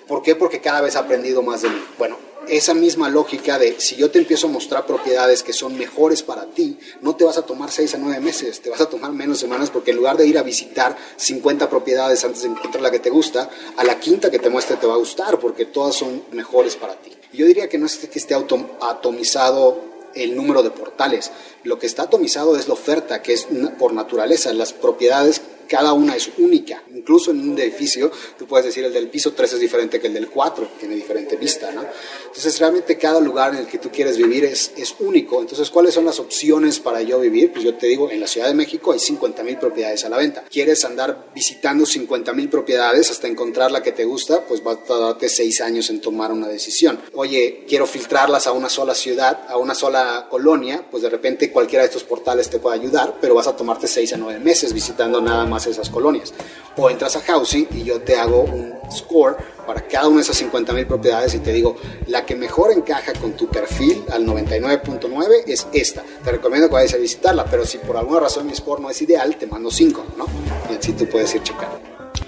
¿Por 0.07 0.21
qué? 0.21 0.35
Porque 0.35 0.61
cada 0.61 0.81
vez 0.81 0.95
he 0.95 0.97
aprendido 0.97 1.41
más 1.41 1.61
de 1.61 1.69
mí. 1.69 1.83
Bueno, 1.97 2.17
esa 2.47 2.73
misma 2.73 3.09
lógica 3.09 3.59
de 3.59 3.79
si 3.79 3.95
yo 3.95 4.09
te 4.09 4.19
empiezo 4.19 4.47
a 4.47 4.49
mostrar 4.49 4.85
propiedades 4.85 5.43
que 5.43 5.53
son 5.53 5.77
mejores 5.77 6.23
para 6.23 6.45
ti, 6.45 6.77
no 7.01 7.15
te 7.15 7.25
vas 7.25 7.37
a 7.37 7.41
tomar 7.41 7.71
seis 7.71 7.93
a 7.93 7.97
nueve 7.97 8.19
meses, 8.19 8.61
te 8.61 8.69
vas 8.69 8.79
a 8.79 8.87
tomar 8.87 9.11
menos 9.11 9.39
semanas 9.39 9.69
porque 9.69 9.91
en 9.91 9.97
lugar 9.97 10.17
de 10.17 10.25
ir 10.25 10.37
a 10.37 10.43
visitar 10.43 10.95
50 11.17 11.69
propiedades 11.69 12.23
antes 12.23 12.43
de 12.43 12.49
encontrar 12.49 12.81
la 12.81 12.91
que 12.91 12.99
te 12.99 13.09
gusta, 13.09 13.49
a 13.75 13.83
la 13.83 13.99
quinta 13.99 14.31
que 14.31 14.39
te 14.39 14.49
muestre 14.49 14.77
te 14.77 14.87
va 14.87 14.93
a 14.93 14.97
gustar 14.97 15.39
porque 15.39 15.65
todas 15.65 15.95
son 15.95 16.23
mejores 16.31 16.75
para 16.75 16.95
ti. 16.95 17.11
Yo 17.33 17.45
diría 17.45 17.67
que 17.67 17.77
no 17.77 17.85
es 17.85 17.97
que 17.97 18.17
esté 18.17 18.33
atomizado 18.33 19.81
el 20.15 20.35
número 20.35 20.63
de 20.63 20.71
portales, 20.71 21.31
lo 21.63 21.77
que 21.77 21.85
está 21.85 22.03
atomizado 22.03 22.57
es 22.57 22.67
la 22.67 22.73
oferta, 22.73 23.21
que 23.21 23.33
es 23.33 23.47
por 23.77 23.93
naturaleza, 23.93 24.53
las 24.53 24.73
propiedades 24.73 25.41
cada 25.67 25.93
una 25.93 26.15
es 26.15 26.29
única. 26.37 26.83
Incluso 26.93 27.31
en 27.31 27.49
un 27.49 27.59
edificio, 27.59 28.11
tú 28.37 28.45
puedes 28.47 28.65
decir 28.65 28.83
el 28.85 28.93
del 28.93 29.09
piso 29.09 29.33
3 29.33 29.53
es 29.53 29.59
diferente 29.59 29.99
que 29.99 30.07
el 30.07 30.13
del 30.13 30.29
4, 30.29 30.71
tiene 30.79 30.95
diferente 30.95 31.35
vista, 31.35 31.71
¿no? 31.71 31.85
Entonces, 32.25 32.59
realmente 32.59 32.97
cada 32.97 33.19
lugar 33.19 33.53
en 33.53 33.59
el 33.61 33.67
que 33.67 33.77
tú 33.77 33.89
quieres 33.91 34.17
vivir 34.17 34.45
es, 34.45 34.71
es 34.77 34.95
único. 34.99 35.41
Entonces, 35.41 35.69
¿cuáles 35.69 35.93
son 35.93 36.05
las 36.05 36.19
opciones 36.19 36.79
para 36.79 37.01
yo 37.01 37.19
vivir? 37.19 37.51
Pues 37.51 37.63
yo 37.63 37.75
te 37.75 37.87
digo, 37.87 38.09
en 38.11 38.19
la 38.19 38.27
Ciudad 38.27 38.47
de 38.47 38.53
México 38.53 38.91
hay 38.91 38.99
50 38.99 39.43
mil 39.43 39.57
propiedades 39.57 40.05
a 40.05 40.09
la 40.09 40.17
venta. 40.17 40.43
¿Quieres 40.49 40.83
andar 40.85 41.29
visitando 41.33 41.85
50 41.85 42.33
mil 42.33 42.49
propiedades 42.49 43.09
hasta 43.11 43.27
encontrar 43.27 43.71
la 43.71 43.81
que 43.81 43.91
te 43.91 44.05
gusta? 44.05 44.45
Pues 44.45 44.65
va 44.65 44.73
a 44.73 44.83
tardarte 44.83 45.29
6 45.29 45.61
años 45.61 45.89
en 45.89 46.01
tomar 46.01 46.31
una 46.31 46.47
decisión. 46.47 46.99
Oye, 47.13 47.65
quiero 47.67 47.87
filtrarlas 47.87 48.47
a 48.47 48.51
una 48.51 48.69
sola 48.69 48.93
ciudad, 48.93 49.45
a 49.47 49.57
una 49.57 49.73
sola 49.73 50.27
colonia, 50.29 50.85
pues 50.89 51.03
de 51.03 51.09
repente 51.09 51.51
cualquiera 51.51 51.83
de 51.83 51.87
estos 51.87 52.03
portales 52.03 52.49
te 52.49 52.59
puede 52.59 52.79
ayudar, 52.79 53.15
pero 53.19 53.35
vas 53.35 53.47
a 53.47 53.55
tomarte 53.55 53.87
6 53.87 54.13
a 54.13 54.17
9 54.17 54.39
meses 54.39 54.73
visitando 54.73 55.21
nada 55.21 55.45
más 55.45 55.56
esas 55.65 55.89
colonias. 55.89 56.33
O 56.75 56.89
entras 56.89 57.15
a 57.15 57.21
Housing 57.21 57.67
y 57.71 57.83
yo 57.83 58.01
te 58.01 58.17
hago 58.17 58.41
un 58.41 58.73
score 58.91 59.37
para 59.65 59.81
cada 59.87 60.07
una 60.07 60.17
de 60.17 60.23
esas 60.23 60.37
50 60.37 60.73
mil 60.73 60.87
propiedades 60.87 61.33
y 61.33 61.39
te 61.39 61.51
digo, 61.51 61.75
la 62.07 62.25
que 62.25 62.35
mejor 62.35 62.71
encaja 62.71 63.13
con 63.13 63.33
tu 63.33 63.47
perfil 63.47 64.03
al 64.11 64.25
99.9 64.25 65.43
es 65.47 65.67
esta. 65.73 66.03
Te 66.23 66.31
recomiendo 66.31 66.67
que 66.67 66.75
vayas 66.75 66.93
a 66.93 66.97
visitarla, 66.97 67.45
pero 67.45 67.65
si 67.65 67.77
por 67.79 67.97
alguna 67.97 68.21
razón 68.21 68.45
mi 68.45 68.55
score 68.55 68.79
no 68.79 68.89
es 68.89 69.01
ideal, 69.01 69.35
te 69.37 69.47
mando 69.47 69.71
5, 69.71 70.05
¿no? 70.17 70.25
Y 70.71 70.77
así 70.77 70.93
tú 70.93 71.05
puedes 71.07 71.33
ir 71.35 71.43
checando. 71.43 71.79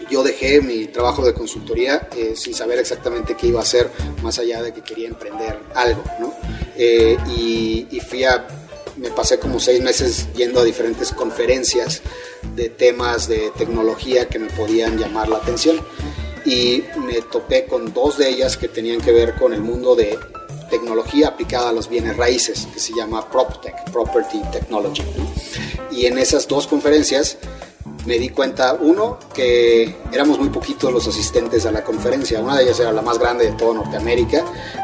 Yo 0.10 0.24
dejé 0.24 0.60
mi 0.62 0.88
trabajo 0.88 1.24
de 1.24 1.34
consultoría 1.34 2.10
eh, 2.16 2.34
sin 2.36 2.56
saber 2.56 2.80
exactamente 2.80 3.36
qué 3.36 3.48
iba 3.48 3.60
a 3.60 3.64
hacer, 3.64 3.92
más 4.24 4.40
allá 4.40 4.62
de 4.64 4.74
que 4.74 4.82
quería 4.82 5.08
emprender 5.08 5.60
algo, 5.76 6.04
¿no? 6.20 6.34
Eh, 6.76 7.16
y, 7.28 7.88
y 7.92 8.00
fui 8.00 8.24
a 8.24 8.48
me 9.00 9.10
pasé 9.10 9.40
como 9.40 9.60
seis 9.60 9.82
meses 9.82 10.28
yendo 10.36 10.60
a 10.60 10.64
diferentes 10.64 11.12
conferencias 11.12 12.02
de 12.56 12.70
temas 12.70 13.28
de 13.28 13.52
tecnología 13.58 14.28
que 14.28 14.40
me 14.40 14.50
podían 14.50 14.98
llamar 14.98 15.30
la 15.30 15.38
atención 15.38 15.80
y 16.46 16.84
me 17.06 17.22
topé 17.22 17.66
con 17.66 17.94
dos 17.94 18.18
de 18.18 18.30
ellas 18.30 18.58
que 18.58 18.68
tenían 18.68 19.02
que 19.02 19.12
ver 19.12 19.36
con 19.36 19.54
el 19.54 19.62
mundo 19.62 19.96
de 19.96 20.18
tecnología 20.70 21.30
aplicada 21.30 21.70
a 21.70 21.74
los 21.74 21.90
bienes 21.90 22.16
raíces, 22.16 22.68
que 22.74 22.80
se 22.80 22.94
llama 22.94 23.30
PropTech, 23.30 23.92
Property 23.92 24.42
Technology. 24.52 25.04
Y 25.92 26.06
en 26.06 26.18
esas 26.18 26.48
dos 26.48 26.68
conferencias 26.68 27.38
me 28.06 28.18
di 28.18 28.30
cuenta, 28.30 28.78
uno, 28.80 29.20
que 29.34 29.96
éramos 30.12 30.40
muy 30.40 30.50
poquitos 30.50 30.92
los 30.92 31.08
asistentes 31.08 31.66
a 31.66 31.72
la 31.72 31.84
conferencia. 31.84 32.40
Una 32.40 32.58
de 32.58 32.64
ellas 32.64 32.80
era 32.80 32.92
la 32.92 33.02
más 33.02 33.20
grande 33.20 33.46
de 33.46 33.52
toda 33.54 33.76
Norteamérica, 33.76 34.44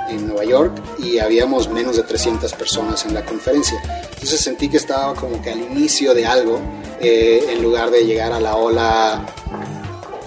en 0.10 0.28
Nueva 0.28 0.44
York, 0.44 0.74
y 1.00 1.20
habíamos 1.20 1.70
menos 1.70 1.96
de 1.96 2.04
300 2.04 2.54
personas 2.54 3.06
en 3.06 3.14
la 3.14 3.26
conferencia. 3.26 3.82
Entonces 4.14 4.42
sentí 4.42 4.70
que 4.70 4.78
estaba 4.78 5.14
como 5.14 5.42
que 5.42 5.52
al 5.52 5.60
inicio 5.60 6.14
de 6.14 6.26
algo, 6.26 6.60
eh, 7.00 7.46
en 7.50 7.62
lugar 7.64 7.90
de 7.90 8.06
llegar 8.06 8.32
a 8.34 8.40
la 8.40 8.56
ola 8.56 9.26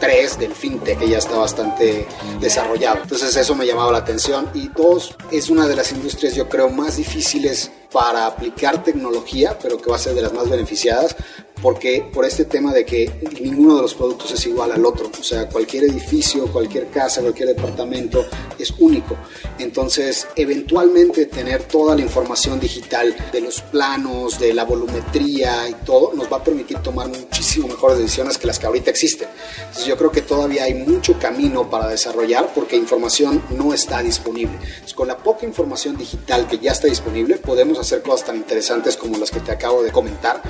3 0.00 0.38
del 0.38 0.54
fintech 0.54 0.98
que 0.98 1.08
ya 1.08 1.18
está 1.18 1.36
bastante 1.36 2.06
desarrollado. 2.40 3.00
Entonces 3.02 3.36
eso 3.36 3.54
me 3.54 3.66
llamaba 3.66 3.92
la 3.92 3.98
atención 3.98 4.48
y 4.54 4.68
dos, 4.68 5.14
es 5.30 5.50
una 5.50 5.66
de 5.66 5.76
las 5.76 5.92
industrias 5.92 6.34
yo 6.34 6.48
creo 6.48 6.70
más 6.70 6.96
difíciles 6.96 7.70
para 7.92 8.26
aplicar 8.26 8.82
tecnología, 8.82 9.58
pero 9.60 9.78
que 9.78 9.90
va 9.90 9.96
a 9.96 9.98
ser 9.98 10.14
de 10.14 10.22
las 10.22 10.32
más 10.32 10.48
beneficiadas, 10.48 11.16
porque 11.62 12.08
por 12.12 12.24
este 12.24 12.44
tema 12.44 12.72
de 12.72 12.84
que 12.84 13.10
ninguno 13.40 13.76
de 13.76 13.82
los 13.82 13.94
productos 13.94 14.32
es 14.32 14.46
igual 14.46 14.72
al 14.72 14.84
otro, 14.84 15.10
o 15.18 15.22
sea, 15.22 15.48
cualquier 15.48 15.84
edificio, 15.84 16.46
cualquier 16.52 16.88
casa, 16.88 17.20
cualquier 17.20 17.48
departamento 17.48 18.24
es 18.58 18.72
único. 18.78 19.16
Entonces, 19.58 20.26
eventualmente 20.36 21.26
tener 21.26 21.64
toda 21.64 21.96
la 21.96 22.02
información 22.02 22.60
digital 22.60 23.14
de 23.32 23.40
los 23.40 23.60
planos, 23.60 24.38
de 24.38 24.54
la 24.54 24.64
volumetría 24.64 25.68
y 25.68 25.74
todo, 25.84 26.12
nos 26.14 26.32
va 26.32 26.38
a 26.38 26.44
permitir 26.44 26.78
tomar 26.78 27.08
muchísimo 27.08 27.68
mejores 27.68 27.98
decisiones 27.98 28.38
que 28.38 28.46
las 28.46 28.58
que 28.58 28.66
ahorita 28.66 28.90
existen. 28.90 29.28
Entonces, 29.58 29.86
yo 29.86 29.96
creo 29.96 30.12
que 30.12 30.22
todavía 30.22 30.64
hay 30.64 30.74
mucho 30.74 31.18
camino 31.18 31.68
para 31.68 31.88
desarrollar 31.88 32.52
porque 32.54 32.76
información 32.76 33.42
no 33.50 33.74
está 33.74 34.02
disponible. 34.02 34.54
Entonces, 34.62 34.94
con 34.94 35.08
la 35.08 35.16
poca 35.18 35.46
información 35.46 35.96
digital 35.96 36.46
que 36.46 36.58
ya 36.58 36.72
está 36.72 36.86
disponible, 36.86 37.36
podemos 37.36 37.78
hacer 37.78 38.02
cosas 38.02 38.26
tan 38.26 38.36
interesantes 38.36 38.96
como 38.96 39.18
las 39.18 39.30
que 39.30 39.40
te 39.40 39.52
acabo 39.52 39.82
de 39.82 39.90
comentar. 39.90 40.42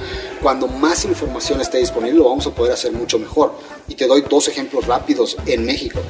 Cuando 0.42 0.66
más 0.66 0.97
información 1.04 1.60
esté 1.60 1.78
disponible, 1.78 2.18
lo 2.18 2.28
vamos 2.28 2.46
a 2.46 2.54
poder 2.54 2.72
hacer 2.72 2.92
mucho 2.92 3.18
mejor. 3.18 3.52
Y 3.88 3.94
te 3.94 4.06
doy 4.06 4.24
dos 4.28 4.48
ejemplos 4.48 4.86
rápidos 4.86 5.36
en 5.46 5.64
México. 5.64 6.00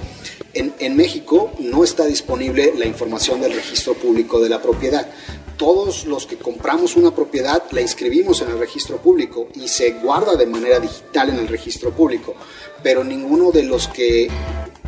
En, 0.55 0.75
en, 0.79 0.97
México 0.97 1.53
no 1.59 1.85
está 1.85 2.07
disponible 2.07 2.73
la 2.77 2.87
información 2.87 3.41
del 3.41 3.53
registro 3.53 3.95
público 3.95 4.41
de 4.41 4.49
la 4.49 4.63
propiedad. 4.63 5.09
Todos 5.57 6.07
los 6.07 6.27
que 6.27 6.37
compramos 6.37 6.97
una 6.97 7.15
propiedad 7.15 7.65
la 7.73 7.81
inscribimos 7.81 8.41
en 8.43 8.51
el 8.51 8.59
registro 8.59 8.97
público 8.99 9.49
y 9.55 9.69
se 9.69 9.91
guarda 9.93 10.37
de 10.37 10.47
manera 10.47 10.79
digital 10.79 11.31
en 11.31 11.39
el 11.39 11.49
registro 11.49 11.91
público, 11.91 12.35
pero 12.83 13.05
ninguno 13.05 13.51
de 13.51 13.65
los 13.65 13.89
que 13.89 14.29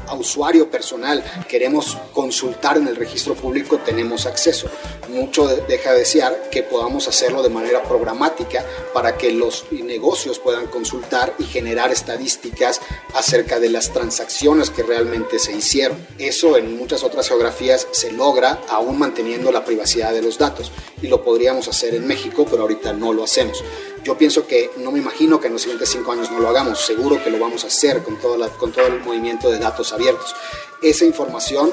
a 0.07 0.15
usuario 0.15 0.71
personal 0.71 1.25
queremos 1.49 1.99
consultar 2.13 2.77
en 2.77 2.89
el 2.89 2.97
registro 2.97 3.35
público, 3.35 3.79
tenemos 3.79 4.27
acceso. 4.27 4.69
Mucho 5.09 5.47
deja 5.47 5.93
de 5.93 6.01
desear 6.01 6.51
que 6.51 6.63
podamos 6.63 7.09
hacerlo 7.09 7.43
de 7.43 7.49
manera 7.49 7.83
programática 7.83 8.65
para 8.95 9.17
que 9.17 9.33
los 9.33 9.67
negocios 9.71 10.39
puedan 10.39 10.67
consultar 10.67 11.35
y 11.39 11.45
generar 11.45 11.91
estadísticas 11.91 12.81
acerca 13.15 13.61
de 13.61 13.71
las 13.71 13.93
transacciones 13.93 14.71
que 14.71 14.83
realmente 14.83 15.39
se 15.39 15.53
hicieron. 15.53 16.07
Eso 16.19 16.57
en 16.57 16.77
muchas 16.77 17.03
otras 17.03 17.29
geografías 17.29 17.87
se 17.91 18.13
logra 18.13 18.61
aún 18.69 18.99
manteniendo 18.99 19.51
la 19.53 19.65
privacidad 19.65 20.13
de 20.13 20.23
los 20.23 20.39
datos 20.39 20.73
y 21.03 21.09
lo 21.09 21.23
podríamos 21.23 21.69
hacer 21.69 21.95
en 21.95 22.07
México, 22.07 22.47
pero 22.49 22.63
ahorita 22.63 22.93
no 22.93 23.13
lo 23.13 23.25
hacemos. 23.25 23.63
Yo 24.05 24.17
pienso 24.17 24.47
que 24.47 24.71
no 24.79 24.91
me 24.91 24.99
imagino 24.99 25.39
que 25.39 25.49
en 25.49 25.53
los 25.53 25.63
siguientes 25.63 25.91
cinco 25.91 26.13
años 26.13 26.31
no 26.31 26.41
lo 26.41 26.49
hagamos, 26.49 26.81
seguro 26.81 27.23
que 27.23 27.31
lo 27.31 27.39
vamos 27.39 27.65
a 27.65 27.67
hacer 27.67 28.03
con, 28.03 28.19
todo 28.19 28.51
con 28.59 28.73
todo 28.73 28.87
el 28.87 29.01
movimiento 29.01 29.51
de 29.51 29.59
datos 29.59 29.93
abiertos. 29.93 30.35
Esa 30.83 31.05
información 31.05 31.71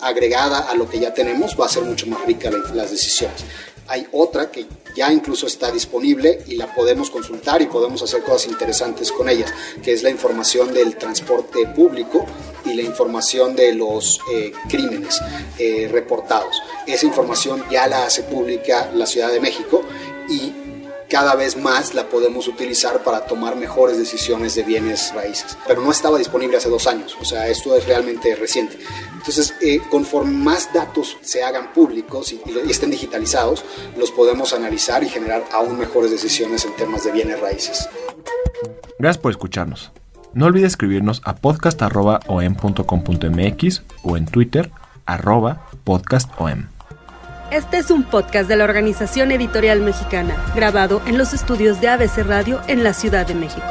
agregada 0.00 0.70
a 0.70 0.74
lo 0.74 0.88
que 0.88 1.00
ya 1.00 1.14
tenemos 1.14 1.58
va 1.58 1.66
a 1.66 1.68
ser 1.70 1.84
mucho 1.84 2.06
más 2.06 2.24
rica 2.26 2.50
las 2.74 2.90
decisiones. 2.90 3.44
Hay 3.88 4.06
otra 4.12 4.50
que 4.50 4.66
ya 4.94 5.10
incluso 5.12 5.46
está 5.46 5.72
disponible 5.72 6.44
y 6.46 6.54
la 6.54 6.72
podemos 6.72 7.10
consultar 7.10 7.62
y 7.62 7.66
podemos 7.66 8.02
hacer 8.02 8.22
cosas 8.22 8.50
interesantes 8.50 9.10
con 9.10 9.28
ella, 9.28 9.46
que 9.82 9.92
es 9.92 10.02
la 10.02 10.10
información 10.10 10.72
del 10.72 10.96
transporte 10.96 11.66
público 11.74 12.26
y 12.64 12.74
la 12.74 12.82
información 12.82 13.56
de 13.56 13.72
los 13.74 14.20
eh, 14.32 14.52
crímenes 14.68 15.20
eh, 15.58 15.88
reportados. 15.90 16.60
Esa 16.86 17.06
información 17.06 17.64
ya 17.70 17.88
la 17.88 18.04
hace 18.04 18.22
pública 18.22 18.90
la 18.94 19.06
Ciudad 19.06 19.32
de 19.32 19.40
México 19.40 19.82
y 20.28 20.52
cada 21.10 21.34
vez 21.34 21.56
más 21.56 21.94
la 21.94 22.08
podemos 22.08 22.46
utilizar 22.48 23.02
para 23.02 23.26
tomar 23.26 23.56
mejores 23.56 23.98
decisiones 23.98 24.54
de 24.54 24.62
bienes 24.62 25.12
raíces. 25.14 25.58
Pero 25.66 25.82
no 25.82 25.90
estaba 25.90 26.16
disponible 26.18 26.56
hace 26.56 26.70
dos 26.70 26.86
años, 26.86 27.16
o 27.20 27.24
sea, 27.24 27.48
esto 27.48 27.74
es 27.76 27.84
realmente 27.86 28.36
reciente. 28.36 28.78
Entonces, 29.12 29.52
eh, 29.60 29.80
conforme 29.90 30.30
más 30.32 30.72
datos 30.72 31.16
se 31.20 31.42
hagan 31.42 31.72
públicos 31.72 32.32
y, 32.32 32.40
estén 32.70 32.90
digitalizados, 32.90 33.64
los 33.98 34.12
podemos 34.12 34.54
analizar 34.54 35.02
y 35.02 35.08
generar 35.08 35.44
aún 35.52 35.78
mejores 35.78 36.10
decisiones 36.10 36.64
en 36.64 36.74
temas 36.76 37.04
de 37.04 37.12
bienes 37.12 37.38
raíces. 37.40 37.88
Gracias 38.98 39.20
por 39.20 39.32
escucharnos. 39.32 39.92
No 40.32 40.46
olvides 40.46 40.68
escribirnos 40.68 41.20
a 41.24 41.34
podcast.om.com.mx 41.36 43.82
o 44.04 44.16
en 44.16 44.26
Twitter 44.26 44.70
arroba 45.06 45.66
podcastom. 45.84 46.79
Este 47.50 47.78
es 47.78 47.90
un 47.90 48.04
podcast 48.04 48.48
de 48.48 48.54
la 48.54 48.62
Organización 48.62 49.32
Editorial 49.32 49.80
Mexicana, 49.80 50.36
grabado 50.54 51.02
en 51.04 51.18
los 51.18 51.32
estudios 51.32 51.80
de 51.80 51.88
ABC 51.88 52.18
Radio 52.18 52.60
en 52.68 52.84
la 52.84 52.94
Ciudad 52.94 53.26
de 53.26 53.34
México. 53.34 53.66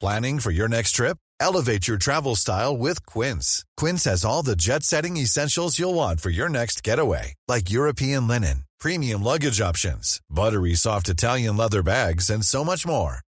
Planning 0.00 0.38
for 0.38 0.52
your 0.52 0.68
next 0.68 0.92
trip? 0.92 1.18
Elevate 1.40 1.88
your 1.88 1.98
travel 1.98 2.36
style 2.36 2.76
with 2.76 3.04
Quince. 3.06 3.64
Quince 3.76 4.04
has 4.04 4.24
all 4.24 4.44
the 4.44 4.54
jet-setting 4.54 5.16
essentials 5.16 5.80
you'll 5.80 5.94
want 5.94 6.20
for 6.20 6.30
your 6.30 6.48
next 6.48 6.84
getaway, 6.84 7.34
like 7.48 7.68
European 7.68 8.28
linen, 8.28 8.66
premium 8.78 9.24
luggage 9.24 9.60
options, 9.60 10.20
buttery 10.30 10.74
soft 10.74 11.08
Italian 11.08 11.56
leather 11.56 11.82
bags, 11.82 12.30
and 12.30 12.44
so 12.44 12.64
much 12.64 12.86
more. 12.86 13.18